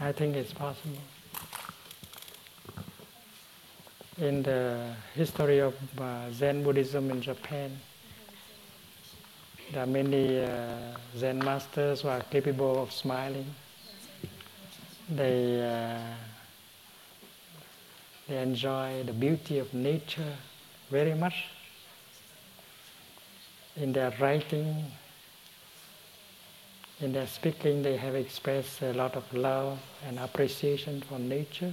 [0.00, 0.98] I think it's possible.
[4.16, 7.78] In the history of uh, Zen Buddhism in Japan,
[9.72, 13.46] there are many uh, Zen masters who are capable of smiling.
[15.08, 16.00] They, uh,
[18.26, 20.34] they enjoy the beauty of nature
[20.90, 21.44] very much
[23.80, 24.84] in their writing,
[27.00, 31.72] in their speaking, they have expressed a lot of love and appreciation for nature.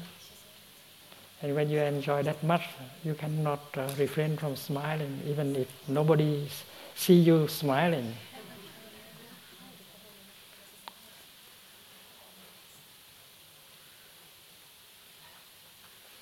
[1.41, 2.64] And when you enjoy that much,
[3.03, 6.48] you cannot uh, refrain from smiling, even if nobody
[6.95, 8.14] see you smiling.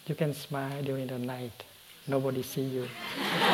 [0.07, 1.63] You can smile during the night.
[2.07, 2.87] Nobody see you.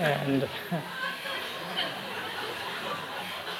[0.00, 0.48] and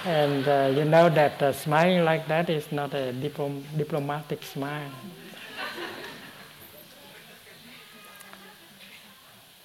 [0.06, 4.90] and uh, you know that uh, smiling like that is not a diplom- diplomatic smile.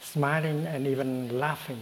[0.01, 1.81] Smiling and even laughing.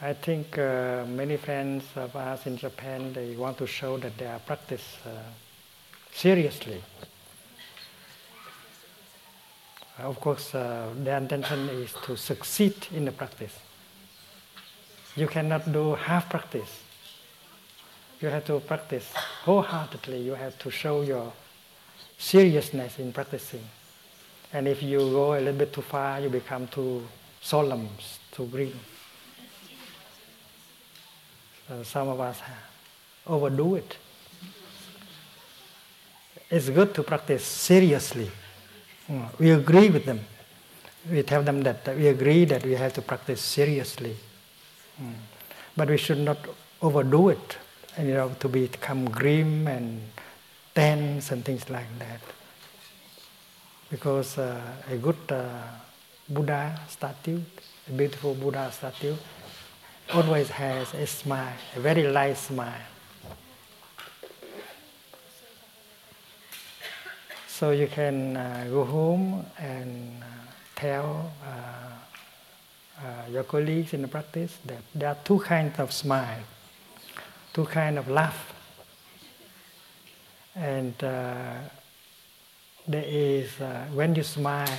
[0.00, 4.26] I think uh, many friends of us in Japan they want to show that they
[4.26, 5.10] are practice uh,
[6.12, 6.82] seriously.
[9.98, 13.58] Of course, uh, intention is to succeed in the practice.
[15.14, 16.80] You cannot do half practice.
[18.20, 19.12] You have to practice
[19.44, 20.22] wholeheartedly.
[20.22, 21.32] You have to show your
[22.16, 23.62] seriousness in practicing.
[24.52, 27.06] And if you go a little bit too far, you become too
[27.40, 27.88] solemn,
[28.30, 28.78] too green.
[31.70, 32.40] Uh, some of us
[33.26, 33.96] overdo it.
[36.50, 38.30] It's good to practice seriously.
[39.12, 40.20] Mm, We agree with them.
[41.10, 44.16] We tell them that we agree that we have to practice seriously.
[45.00, 45.14] Mm.
[45.76, 46.38] But we should not
[46.80, 47.56] overdo it,
[47.96, 50.00] and, you know, to become grim and
[50.74, 52.20] tense and things like that.
[53.90, 54.60] Because uh,
[54.90, 55.48] a good uh,
[56.28, 57.40] Buddha statue,
[57.88, 59.14] a beautiful Buddha statue,
[60.14, 62.86] always has a smile, a very light smile.
[67.62, 70.26] So you can uh, go home and uh,
[70.74, 76.42] tell uh, uh, your colleagues in the practice that there are two kinds of smile,
[77.52, 78.52] two kinds of laugh.
[80.56, 81.58] And uh,
[82.88, 83.52] there is
[83.94, 84.78] when you smile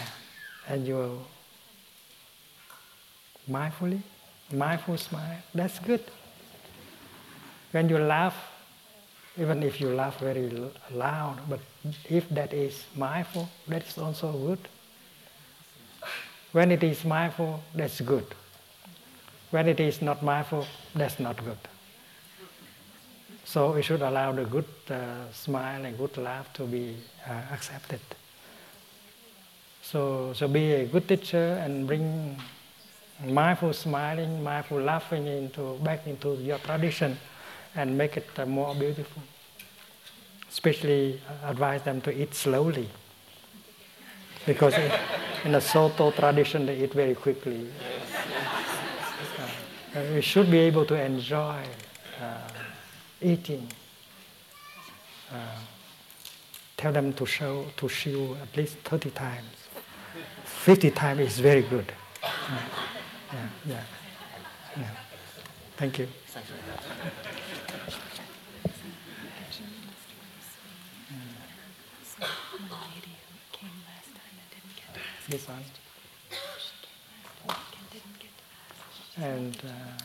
[0.67, 1.21] and you
[3.49, 4.01] mindfully,
[4.51, 6.03] mindful smile, that's good.
[7.71, 8.35] When you laugh,
[9.37, 10.51] even if you laugh very
[10.91, 11.59] loud, but
[12.09, 14.59] if that is mindful, that is also good.
[16.51, 18.25] When it is mindful, that's good.
[19.49, 21.57] When it is not mindful, that's not good.
[23.45, 26.95] So we should allow the good uh, smile and good laugh to be
[27.27, 27.99] uh, accepted.
[29.81, 32.37] So, so be a good teacher and bring
[33.25, 37.17] mindful smiling, mindful laughing into back into your tradition
[37.75, 39.21] and make it uh, more beautiful.
[40.49, 42.87] Especially uh, advise them to eat slowly.
[44.45, 44.75] Because
[45.45, 47.69] in, the Soto tradition, they eat very quickly.
[49.95, 51.63] Uh, we should be able to enjoy
[52.21, 52.37] uh,
[53.21, 53.67] eating.
[55.31, 55.35] Uh,
[56.75, 59.47] tell them to show to chew at least 30 times.
[60.43, 61.91] 50 times is very good.
[62.21, 62.29] Yeah,
[63.31, 63.83] yeah, yeah.
[64.77, 64.89] yeah.
[65.77, 66.07] Thank you.
[75.27, 75.47] this.
[79.17, 80.03] And uh,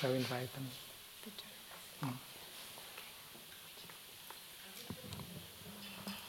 [0.00, 0.66] so invite them.
[2.04, 2.12] Mm.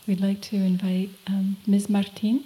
[0.07, 1.89] We'd like to invite um, Ms.
[1.89, 2.45] Martin,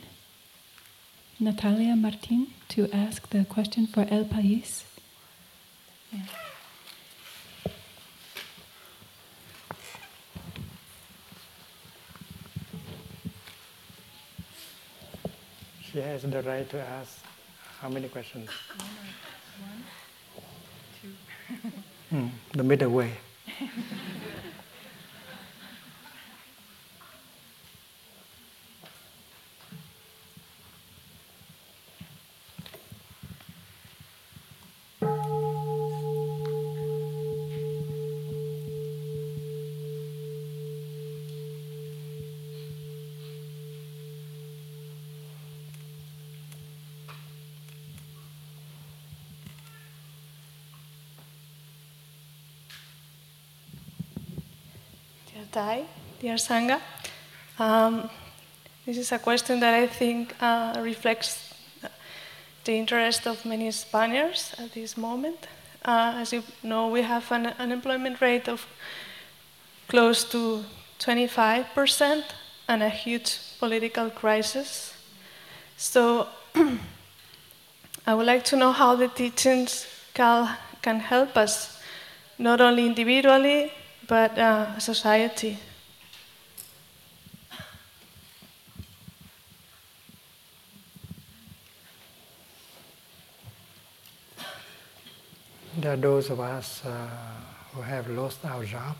[1.40, 4.84] Natalia Martin, to ask the question for El País.
[6.12, 6.20] Yeah.
[15.92, 17.18] She has the right to ask
[17.80, 18.48] how many questions?
[19.58, 19.84] One,
[21.02, 22.16] two.
[22.16, 23.12] Mm, the middle way.
[55.40, 55.46] Dear
[56.22, 56.80] Dear Sangha,
[57.60, 58.10] um,
[58.86, 61.54] this is a question that I think uh, reflects
[62.64, 65.50] the interest of many Spaniards at this moment.
[65.84, 68.66] Uh, as you know, we have an unemployment rate of
[69.90, 70.64] close to
[71.00, 72.24] 25%
[72.70, 74.94] and a huge political crisis.
[75.76, 76.28] So
[78.08, 81.82] I would like to know how the teachings can, can help us,
[82.38, 83.74] not only individually,
[84.10, 85.56] but uh, society.
[95.78, 97.08] There are those of us uh,
[97.72, 98.98] who have lost our job,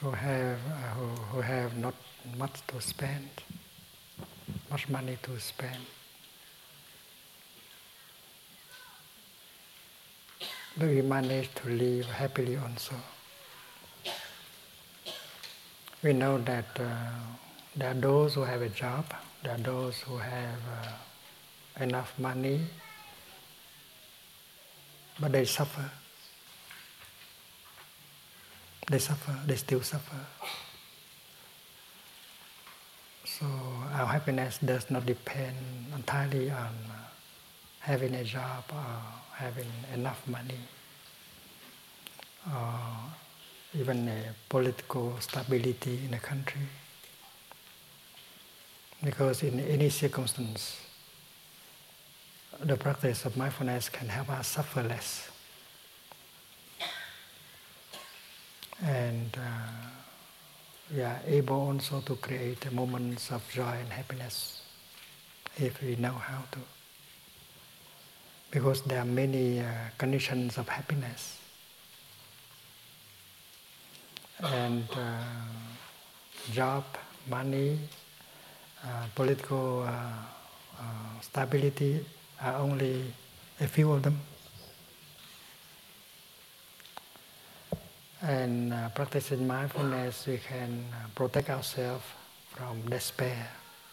[0.00, 1.94] who have, uh, who, who have not
[2.38, 3.28] much to spend,
[4.70, 5.84] much money to spend.
[10.80, 12.94] We manage to live happily also.
[16.02, 16.86] We know that uh,
[17.76, 19.06] there are those who have a job,
[19.42, 20.58] there are those who have
[21.78, 22.60] uh, enough money,
[25.20, 25.90] but they suffer.
[28.90, 30.20] They suffer, they still suffer.
[33.24, 33.46] So
[33.94, 35.56] our happiness does not depend
[35.94, 37.03] entirely on uh,
[37.84, 38.96] having a job or
[39.36, 40.58] having enough money
[42.50, 42.80] or
[43.78, 46.62] even a political stability in a country.
[49.02, 50.80] Because in any circumstance,
[52.62, 55.28] the practice of mindfulness can help us suffer less.
[58.82, 59.88] And uh,
[60.94, 64.62] we are able also to create moments of joy and happiness
[65.58, 66.73] if we know how to.
[68.54, 69.66] Because there are many uh,
[69.98, 71.38] conditions of happiness.
[74.44, 75.24] And uh,
[76.52, 76.84] job,
[77.28, 77.78] money,
[78.84, 79.90] uh, political uh,
[80.78, 82.06] uh, stability
[82.40, 83.02] are only
[83.60, 84.20] a few of them.
[88.22, 90.84] And uh, practicing mindfulness, we can
[91.16, 92.04] protect ourselves
[92.50, 93.48] from despair,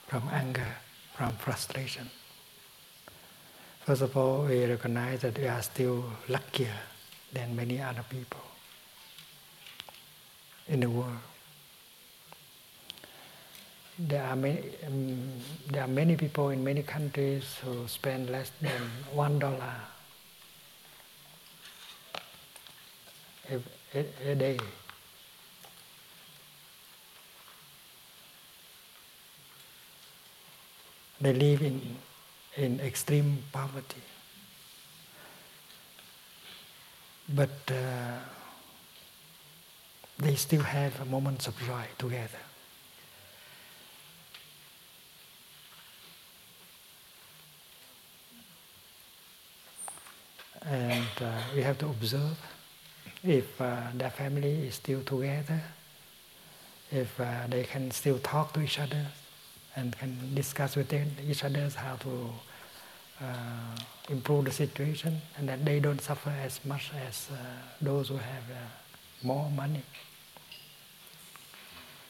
[0.07, 0.75] from anger,
[1.15, 2.09] from frustration.
[3.85, 6.77] First of all, we recognize that we are still luckier
[7.33, 8.41] than many other people
[10.67, 11.17] in the world.
[13.97, 15.31] There are many, um,
[15.71, 18.81] there are many people in many countries who spend less than
[19.13, 19.75] one dollar
[23.49, 23.59] a,
[23.97, 24.59] a, a day.
[31.19, 31.97] They live in,
[32.57, 34.01] in extreme poverty.
[37.29, 38.19] But uh,
[40.17, 42.39] they still have moments of joy together.
[50.65, 52.37] and uh, we have to observe
[53.23, 55.61] if uh, their family is still together,
[56.91, 59.07] if uh, they can still talk to each other
[59.75, 60.93] and can discuss with
[61.27, 62.29] each other how to
[63.21, 63.75] uh,
[64.09, 67.35] improve the situation and that they don't suffer as much as uh,
[67.81, 69.83] those who have uh, more money.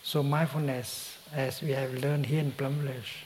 [0.04, 3.26] So mindfulness, as we have learned here in Plum Village,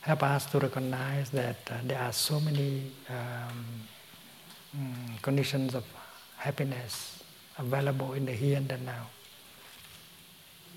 [0.00, 3.64] help us to recognize that there are so many um,
[4.76, 5.84] mm, conditions of
[6.36, 7.22] happiness
[7.58, 9.06] available in the here and the now.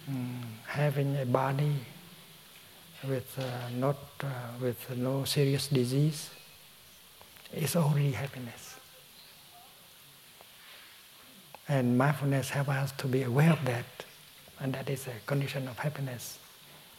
[0.09, 1.75] Mm, having a body,
[3.07, 4.27] with uh, not uh,
[4.61, 6.29] with no serious disease,
[7.53, 8.75] is already happiness.
[11.67, 13.85] And mindfulness helps us to be aware of that,
[14.59, 16.39] and that is a condition of happiness.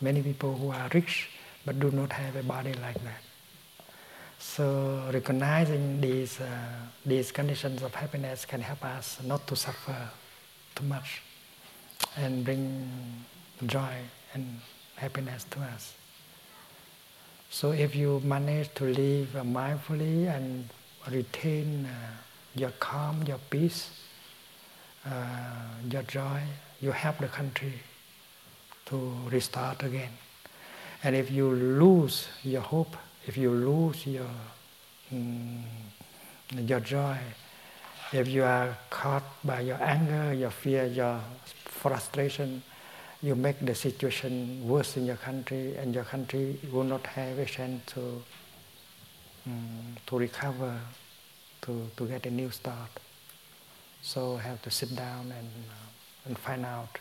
[0.01, 1.29] Many people who are rich
[1.65, 3.23] but do not have a body like that.
[4.39, 6.47] So recognizing these uh,
[7.07, 10.11] these conditions of happiness can help us not to suffer
[10.75, 11.23] too much,
[12.17, 12.91] and bring
[13.67, 13.95] joy
[14.35, 14.59] and
[15.03, 15.95] happiness to us.
[17.51, 20.69] So if you manage to live mindfully and
[21.11, 21.91] retain uh,
[22.55, 23.91] your calm, your peace,
[25.05, 25.11] uh,
[25.91, 26.41] your joy,
[26.81, 27.75] you help the country
[28.87, 28.97] to
[29.31, 30.13] restart again.
[31.03, 32.97] And if you lose your hope,
[33.27, 34.31] if you lose your
[35.13, 35.63] mm,
[36.55, 37.19] your joy,
[38.13, 41.21] if you are caught by your anger, your fear, your
[41.65, 42.63] frustration,
[43.23, 47.45] you make the situation worse in your country, and your country will not have a
[47.45, 48.23] chance to
[49.47, 50.79] um, to recover,
[51.63, 52.91] to, to get a new start.
[54.03, 56.99] So have to sit down and uh, and find out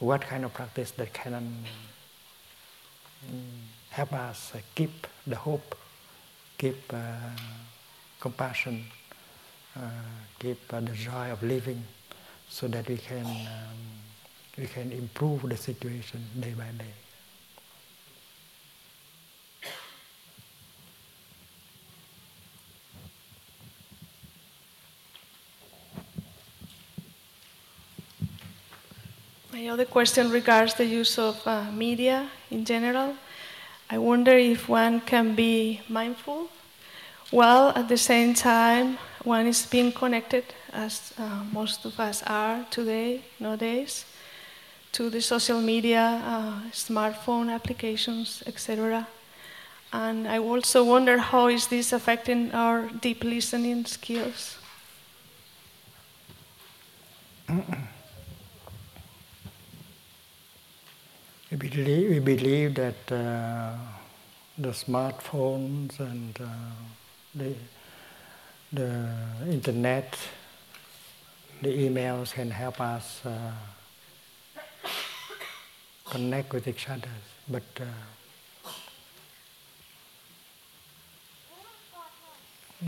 [0.00, 1.64] what kind of practice that can um,
[3.90, 5.76] help us keep the hope,
[6.58, 7.14] keep uh,
[8.20, 8.84] compassion,
[9.76, 9.80] uh,
[10.40, 11.84] keep uh, the joy of living,
[12.48, 13.24] so that we can.
[13.26, 14.09] Um,
[14.60, 16.92] we can improve the situation day by day.
[29.50, 33.16] My other question regards the use of uh, media in general.
[33.88, 36.48] I wonder if one can be mindful
[37.30, 42.66] while at the same time one is being connected, as uh, most of us are
[42.70, 44.04] today, nowadays,
[44.92, 49.06] to the social media, uh, smartphone applications, etc.
[49.92, 54.56] And I also wonder how is this affecting our deep listening skills?
[61.50, 63.74] we, believe, we believe that uh,
[64.56, 66.46] the smartphones and uh,
[67.34, 67.54] the,
[68.72, 69.08] the
[69.48, 70.16] internet,
[71.62, 73.50] the emails can help us uh,
[76.10, 77.14] connect with each other,
[77.48, 77.84] but uh,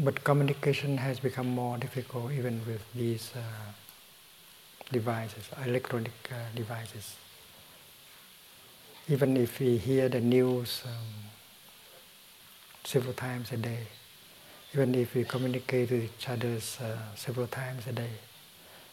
[0.02, 3.40] but communication has become more difficult even with these uh,
[4.90, 7.16] devices, electronic uh, devices.
[9.08, 11.30] Even if we hear the news um,
[12.84, 13.86] several times a day,
[14.74, 18.14] even if we communicate with each other uh, several times a day,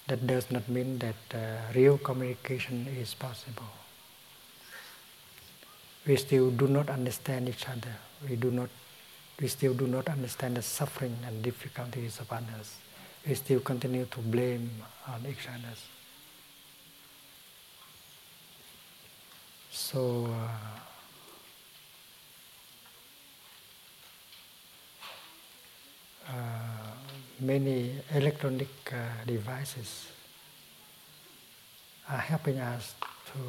[0.08, 3.79] that does not mean that uh, real communication is possible
[6.08, 7.96] we still do not understand each other.
[8.28, 8.70] We do not,
[9.40, 12.76] we still do not understand the suffering and difficulties of others.
[13.28, 14.70] We still continue to blame
[15.08, 15.76] on each other.
[19.72, 20.28] So.
[20.28, 20.80] Uh,
[26.30, 26.80] uh,
[27.40, 30.08] many electronic uh, devices
[32.10, 32.96] are helping us
[33.28, 33.40] to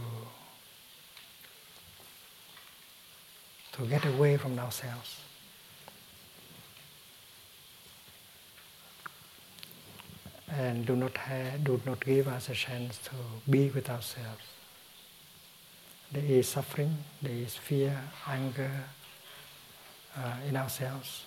[3.72, 5.20] to get away from ourselves.
[10.52, 13.12] And do not, have, do not give us a chance to
[13.48, 14.42] be with ourselves.
[16.12, 18.70] There is suffering, there is fear, anger
[20.16, 21.24] uh, in ourselves.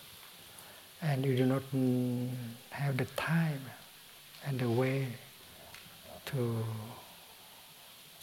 [1.02, 1.64] And you do not
[2.72, 3.62] have the time
[4.46, 5.08] and the way
[6.26, 6.64] to,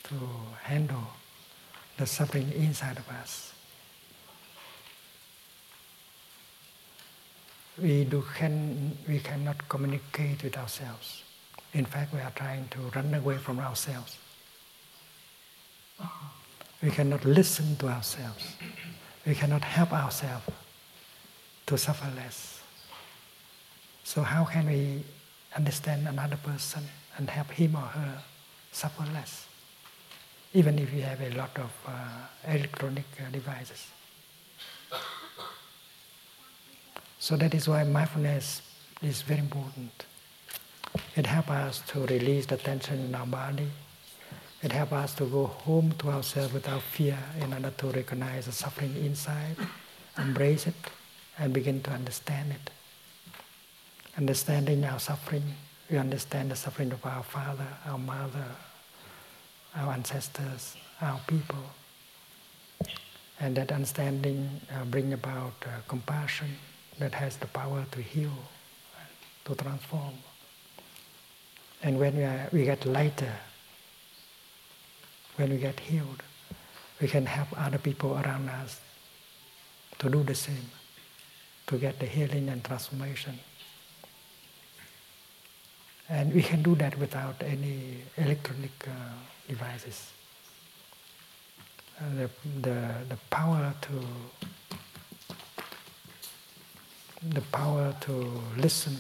[0.04, 0.14] to
[0.62, 1.06] handle
[1.96, 3.54] the suffering inside of us.
[7.82, 11.22] We, do can, we cannot communicate with ourselves.
[11.72, 14.18] In fact, we are trying to run away from ourselves.
[16.82, 18.56] We cannot listen to ourselves.
[19.26, 20.46] We cannot help ourselves
[21.66, 22.60] to suffer less.
[24.02, 25.04] So, how can we
[25.56, 26.82] understand another person
[27.16, 28.22] and help him or her
[28.72, 29.46] suffer less?
[30.54, 31.92] Even if we have a lot of uh,
[32.48, 33.86] electronic uh, devices.
[37.20, 38.62] So that is why mindfulness
[39.02, 40.06] is very important.
[41.14, 43.68] It helps us to release the tension in our body.
[44.62, 48.52] It helps us to go home to ourselves without fear in order to recognize the
[48.52, 49.54] suffering inside,
[50.16, 50.74] embrace it,
[51.38, 52.70] and begin to understand it.
[54.16, 55.44] Understanding our suffering,
[55.90, 58.46] we understand the suffering of our father, our mother,
[59.76, 61.64] our ancestors, our people.
[63.38, 66.48] And that understanding uh, bring about uh, compassion
[67.00, 68.32] that has the power to heal,
[69.46, 70.14] to transform.
[71.82, 73.32] And when we, are, we get lighter,
[75.36, 76.22] when we get healed,
[77.00, 78.80] we can help other people around us
[79.98, 80.70] to do the same,
[81.66, 83.38] to get the healing and transformation.
[86.10, 88.90] And we can do that without any electronic uh,
[89.48, 90.10] devices.
[91.98, 94.04] Uh, the, the, the power to
[97.22, 98.96] the power to listen,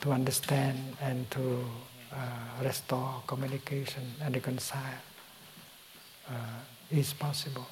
[0.00, 1.64] to understand, and to
[2.12, 5.00] uh, restore communication and reconcile
[6.28, 6.32] uh,
[6.90, 7.66] is possible.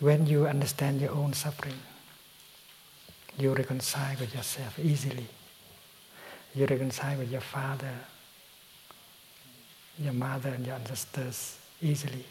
[0.00, 1.78] When you understand your own suffering,
[3.38, 5.28] you reconcile with yourself easily.
[6.54, 7.94] You reconcile with your father,
[9.98, 12.24] your mother, and your ancestors easily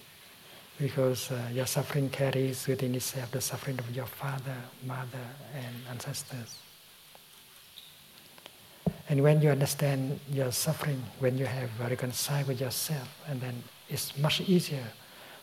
[0.81, 6.57] because uh, your suffering carries within itself the suffering of your father, mother, and ancestors.
[9.07, 14.17] And when you understand your suffering, when you have reconciled with yourself, and then it's
[14.17, 14.87] much easier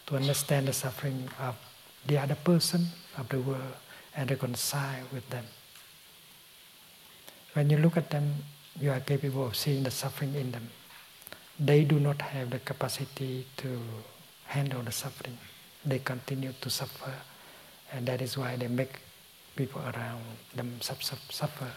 [0.06, 1.54] to understand the suffering of
[2.06, 3.76] the other person of the world
[4.16, 5.44] and reconcile with them.
[7.52, 8.34] When you look at them,
[8.80, 10.68] you are capable of seeing the suffering in them.
[11.60, 13.80] They do not have the capacity to
[14.48, 15.38] handle the suffering.
[15.84, 17.12] They continue to suffer,
[17.92, 19.00] and that is why they make
[19.56, 20.24] people around
[20.56, 21.70] them suffer.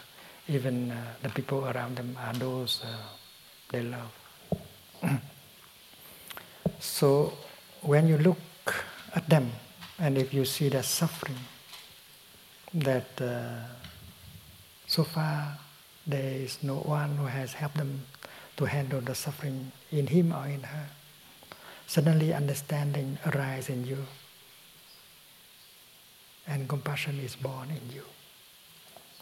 [0.48, 2.96] Even uh, the people around them are those uh,
[3.70, 4.12] they love.
[6.80, 7.32] so
[7.82, 8.38] when you look
[9.14, 9.50] at them,
[9.98, 11.38] and if you see their suffering,
[12.74, 13.60] that uh,
[14.86, 15.58] so far
[16.06, 18.02] there is no one who has helped them
[18.56, 20.86] to handle the suffering in him or in her,
[21.92, 23.98] suddenly understanding arises in you,
[26.46, 28.02] and compassion is born in you.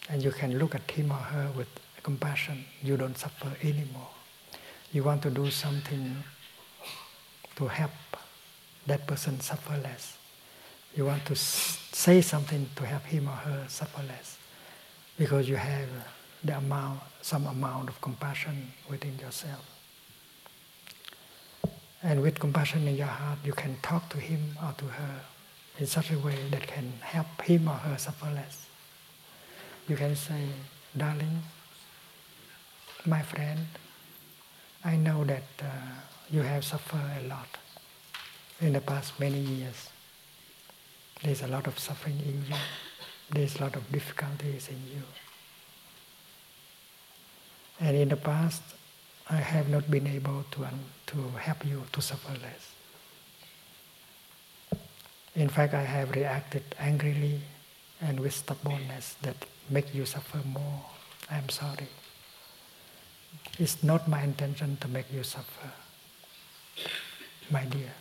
[0.09, 1.67] And you can look at him or her with
[2.05, 2.65] compassion.
[2.81, 4.13] You don't suffer anymore.
[4.93, 6.15] You want to do something
[7.57, 7.91] to help
[8.87, 10.17] that person suffer less.
[10.95, 14.39] You want to say something to help him or her suffer less
[15.19, 15.89] because you have
[16.45, 19.80] the amount, some amount of compassion within yourself.
[22.03, 25.21] And with compassion in your heart, you can talk to him or to her
[25.79, 28.67] in such a way that can help him or her suffer less.
[29.89, 30.47] You can say,
[30.97, 31.43] darling,
[33.05, 33.67] my friend,
[34.85, 35.67] I know that uh,
[36.31, 37.49] you have suffered a lot
[38.61, 39.91] in the past many years.
[41.23, 42.57] There's a lot of suffering in you.
[43.31, 45.03] There's a lot of difficulties in you.
[47.79, 48.63] And in the past,
[49.31, 52.75] I have not been able to, um, to help you to suffer less.
[55.37, 57.41] In fact, I have reacted angrily
[58.01, 59.37] and with stubbornness that
[59.69, 60.85] make you suffer more.
[61.31, 61.87] I am sorry.
[63.59, 65.71] It's not my intention to make you suffer,
[67.51, 67.93] my dear.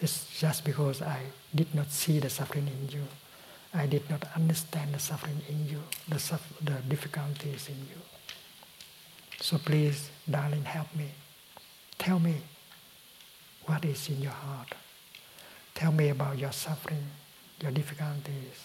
[0.00, 1.20] It's just because I
[1.54, 3.02] did not see the suffering in you.
[3.74, 8.00] I did not understand the suffering in you, the, the difficulties in you.
[9.40, 11.10] So please, darling, help me.
[11.98, 12.36] Tell me
[13.66, 14.74] what is in your heart.
[15.74, 17.04] Tell me about your suffering,
[17.60, 18.64] your difficulties,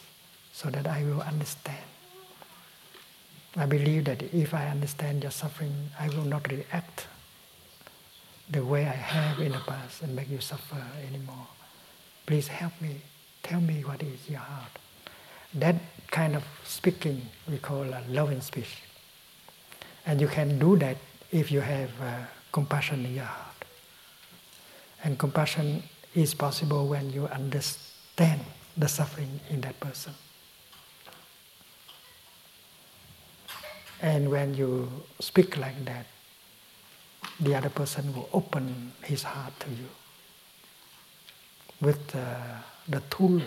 [0.53, 1.83] so that I will understand.
[3.57, 7.07] I believe that if I understand your suffering, I will not react
[8.49, 11.47] the way I have in the past and make you suffer anymore.
[12.25, 13.01] Please help me.
[13.43, 14.71] Tell me what is your heart.
[15.53, 15.75] That
[16.11, 18.83] kind of speaking we call a loving speech.
[20.05, 20.97] And you can do that
[21.31, 22.13] if you have uh,
[22.51, 23.65] compassion in your heart.
[25.03, 25.83] And compassion
[26.13, 28.41] is possible when you understand
[28.77, 30.13] the suffering in that person.
[34.01, 34.89] And when you
[35.19, 36.05] speak like that,
[37.39, 39.87] the other person will open his heart to you
[41.81, 42.19] with uh,
[42.89, 43.41] the tool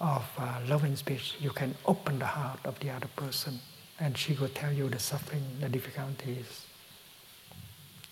[0.00, 1.34] of uh, loving speech.
[1.40, 3.60] You can open the heart of the other person,
[4.00, 6.66] and she will tell you the suffering, the difficulties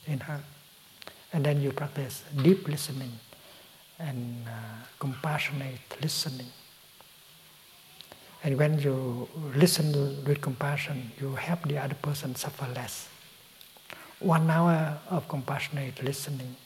[0.07, 0.41] in her.
[1.33, 3.13] And then you practice deep listening
[3.99, 4.51] and uh,
[4.99, 6.47] compassionate listening.
[8.45, 13.09] And when you listen with compassion, you help the other person suffer less.
[14.19, 16.57] One hour of compassionate listening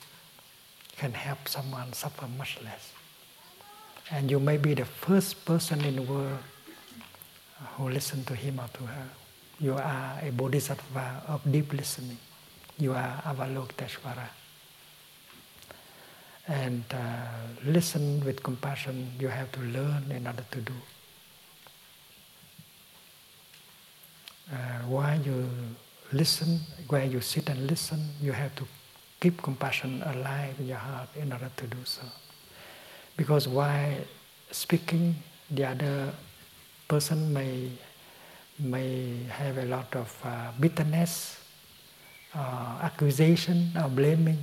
[0.96, 2.92] can help someone suffer much less.
[4.10, 6.38] And you may be the first person in the world
[7.76, 9.08] who listen to him or to her.
[9.60, 12.18] You are a bodhisattva of deep listening.
[12.78, 14.28] You are Avalokiteshvara.
[16.48, 17.26] and uh,
[17.64, 19.10] listen with compassion.
[19.18, 20.72] You have to learn in order to do.
[24.52, 24.56] Uh,
[24.86, 25.48] while you
[26.12, 28.64] listen, where you sit and listen, you have to
[29.20, 32.02] keep compassion alive in your heart in order to do so.
[33.16, 33.96] Because while
[34.52, 35.16] speaking,
[35.50, 36.12] the other
[36.88, 37.70] person may
[38.58, 41.38] may have a lot of uh, bitterness,
[42.34, 44.42] uh, accusation, or blaming,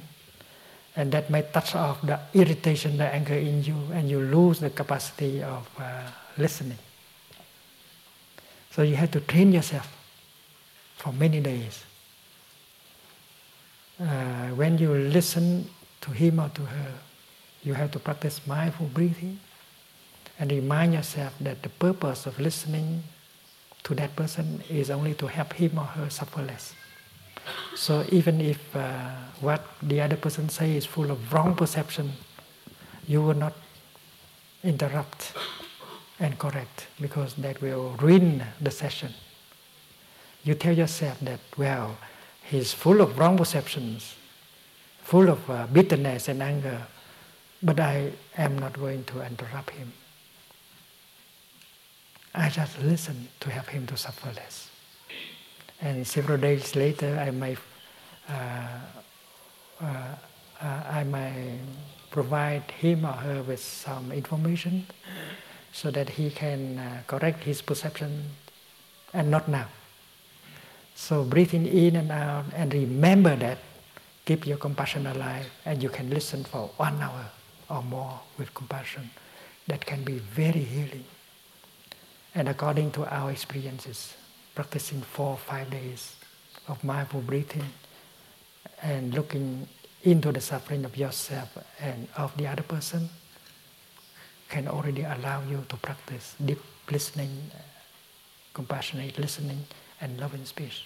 [0.96, 4.70] and that may touch off the irritation, the anger in you, and you lose the
[4.70, 6.04] capacity of uh,
[6.38, 6.78] listening.
[8.70, 9.90] So you have to train yourself
[10.98, 11.84] for many days.
[14.00, 15.70] Uh, when you listen
[16.02, 16.92] to him or to her,
[17.64, 19.40] you have to practice mindful breathing
[20.44, 23.02] and remind yourself that the purpose of listening
[23.82, 26.74] to that person is only to help him or her suffer less.
[27.76, 32.12] So even if uh, what the other person says is full of wrong perception,
[33.08, 33.54] you will not
[34.66, 35.32] interrupt
[36.20, 39.14] and correct because that will ruin the session.
[40.44, 41.98] You tell yourself that, well,
[42.44, 44.16] he's full of wrong perceptions,
[45.04, 46.82] full of uh, bitterness and anger,
[47.62, 49.94] but I am not going to interrupt him.
[52.36, 54.70] I just listen to help him to suffer less.
[55.82, 57.60] And several days later, I might,
[58.28, 58.68] uh,
[59.82, 59.86] uh,
[60.62, 61.60] uh, I might
[62.10, 64.88] provide him or her with some information
[65.72, 68.24] so that he can uh, correct his perception
[69.14, 69.68] and not now.
[70.96, 73.58] So breathing in and out and remember that,
[74.26, 77.26] keep your compassion alive and you can listen for one hour
[77.70, 79.10] or more with compassion.
[79.68, 81.06] That can be very healing.
[82.36, 84.16] And according to our experiences,
[84.56, 86.16] practicing four or five days
[86.68, 87.66] of mindful breathing
[88.82, 89.68] and looking
[90.04, 93.10] into the suffering of yourself and of the other person
[94.50, 96.62] can already allow you to practice deep
[96.92, 97.32] listening,
[98.54, 99.66] compassionate listening,
[100.02, 100.86] and loving speech.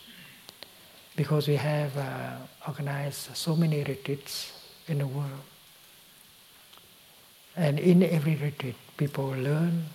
[1.15, 2.37] Because we have uh,
[2.67, 4.53] organized so many retreats
[4.87, 5.43] in the world.
[7.55, 9.85] And in every retreat, people learn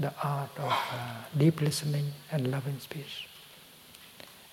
[0.00, 3.28] the art of uh, deep listening and loving speech.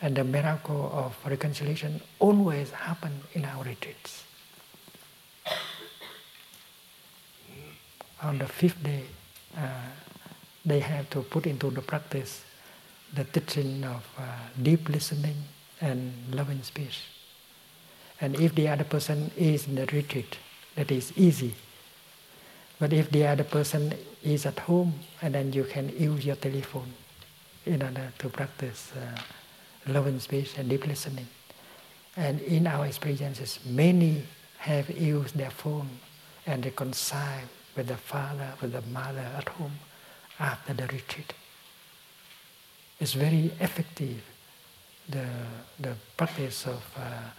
[0.01, 4.23] And the miracle of reconciliation always happen in our retreats.
[8.21, 9.03] On the fifth day,
[9.57, 9.61] uh,
[10.65, 12.43] they have to put into the practice
[13.13, 14.23] the teaching of uh,
[14.61, 15.35] deep listening
[15.79, 16.99] and loving speech.
[18.19, 20.37] And if the other person is in the retreat,
[20.75, 21.55] that is easy
[22.79, 23.93] but if the other person
[24.23, 26.91] is at home, and then you can use your telephone
[27.65, 31.27] in order to practice uh, loving speech and deep listening.
[32.15, 34.23] And in our experiences, many
[34.57, 35.89] have used their phone
[36.45, 37.43] and they reconcile
[37.75, 39.73] with the father, with the mother at home
[40.39, 41.33] after the retreat.
[42.99, 44.23] It's very effective,
[45.07, 45.27] the,
[45.79, 47.29] the practice of uh,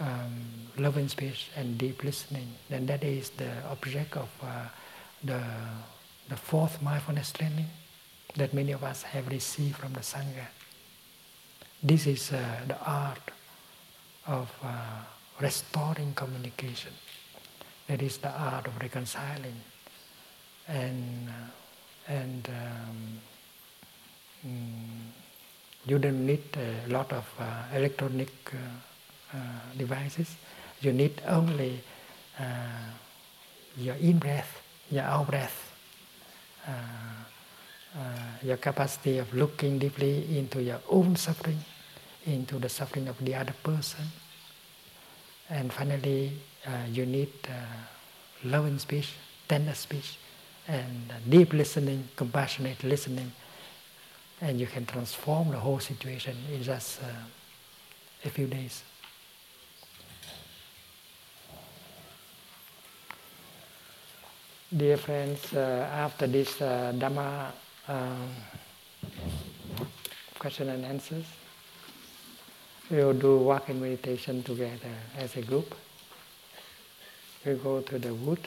[0.00, 0.32] um,
[0.78, 4.66] loving speech and deep listening, then that is the object of uh,
[5.24, 5.42] the,
[6.28, 7.66] the fourth mindfulness training
[8.36, 10.46] that many of us have received from the Sangha.
[11.82, 13.30] This is uh, the art
[14.26, 14.68] of uh,
[15.40, 16.92] restoring communication.
[17.86, 19.60] That is the art of reconciling.
[20.68, 23.20] And, uh, and um,
[24.46, 25.06] mm,
[25.86, 28.56] you don't need a lot of uh, electronic uh,
[29.76, 30.36] devices.
[30.80, 31.80] You need only
[32.38, 32.42] uh,
[33.76, 35.72] your in breath, your out breath,
[36.66, 36.70] uh,
[38.42, 41.58] your capacity of looking deeply into your own suffering,
[42.26, 44.04] into the suffering of the other person.
[45.48, 46.32] And finally,
[46.90, 47.30] you need
[48.44, 49.14] loving speech,
[49.48, 50.18] tender speech,
[50.68, 53.32] and deep listening, compassionate listening,
[54.40, 57.06] and you can transform the whole situation in just uh,
[58.24, 58.82] a few days.
[64.74, 67.52] Dear friends, uh, after this uh, Dhamma
[67.86, 68.34] um,
[70.40, 71.24] question and answers,
[72.90, 75.72] we will do walking meditation together as a group.
[77.44, 78.40] We go to the wood.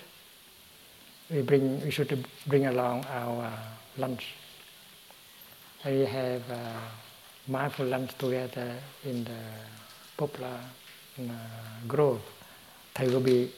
[1.31, 1.81] We bring.
[1.85, 3.51] We should bring along our uh,
[3.97, 4.33] lunch.
[5.85, 6.81] We have uh,
[7.47, 8.75] mindful lunch together
[9.05, 9.39] in the
[10.17, 10.59] poplar
[11.17, 11.23] uh,
[11.87, 12.21] grove.
[12.97, 13.53] I will be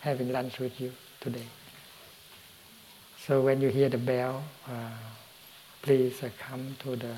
[0.00, 1.46] having lunch with you today.
[3.28, 4.88] So when you hear the bell, uh,
[5.82, 7.14] please uh, come to the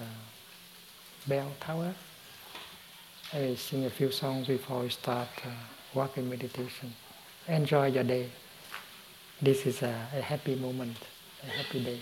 [1.28, 1.94] bell tower.
[3.32, 5.50] I sing a few songs before we start uh,
[5.94, 6.92] walking meditation
[7.46, 8.28] enjoy your day.
[9.40, 10.96] This is a, a happy moment,
[11.44, 12.00] a happy day.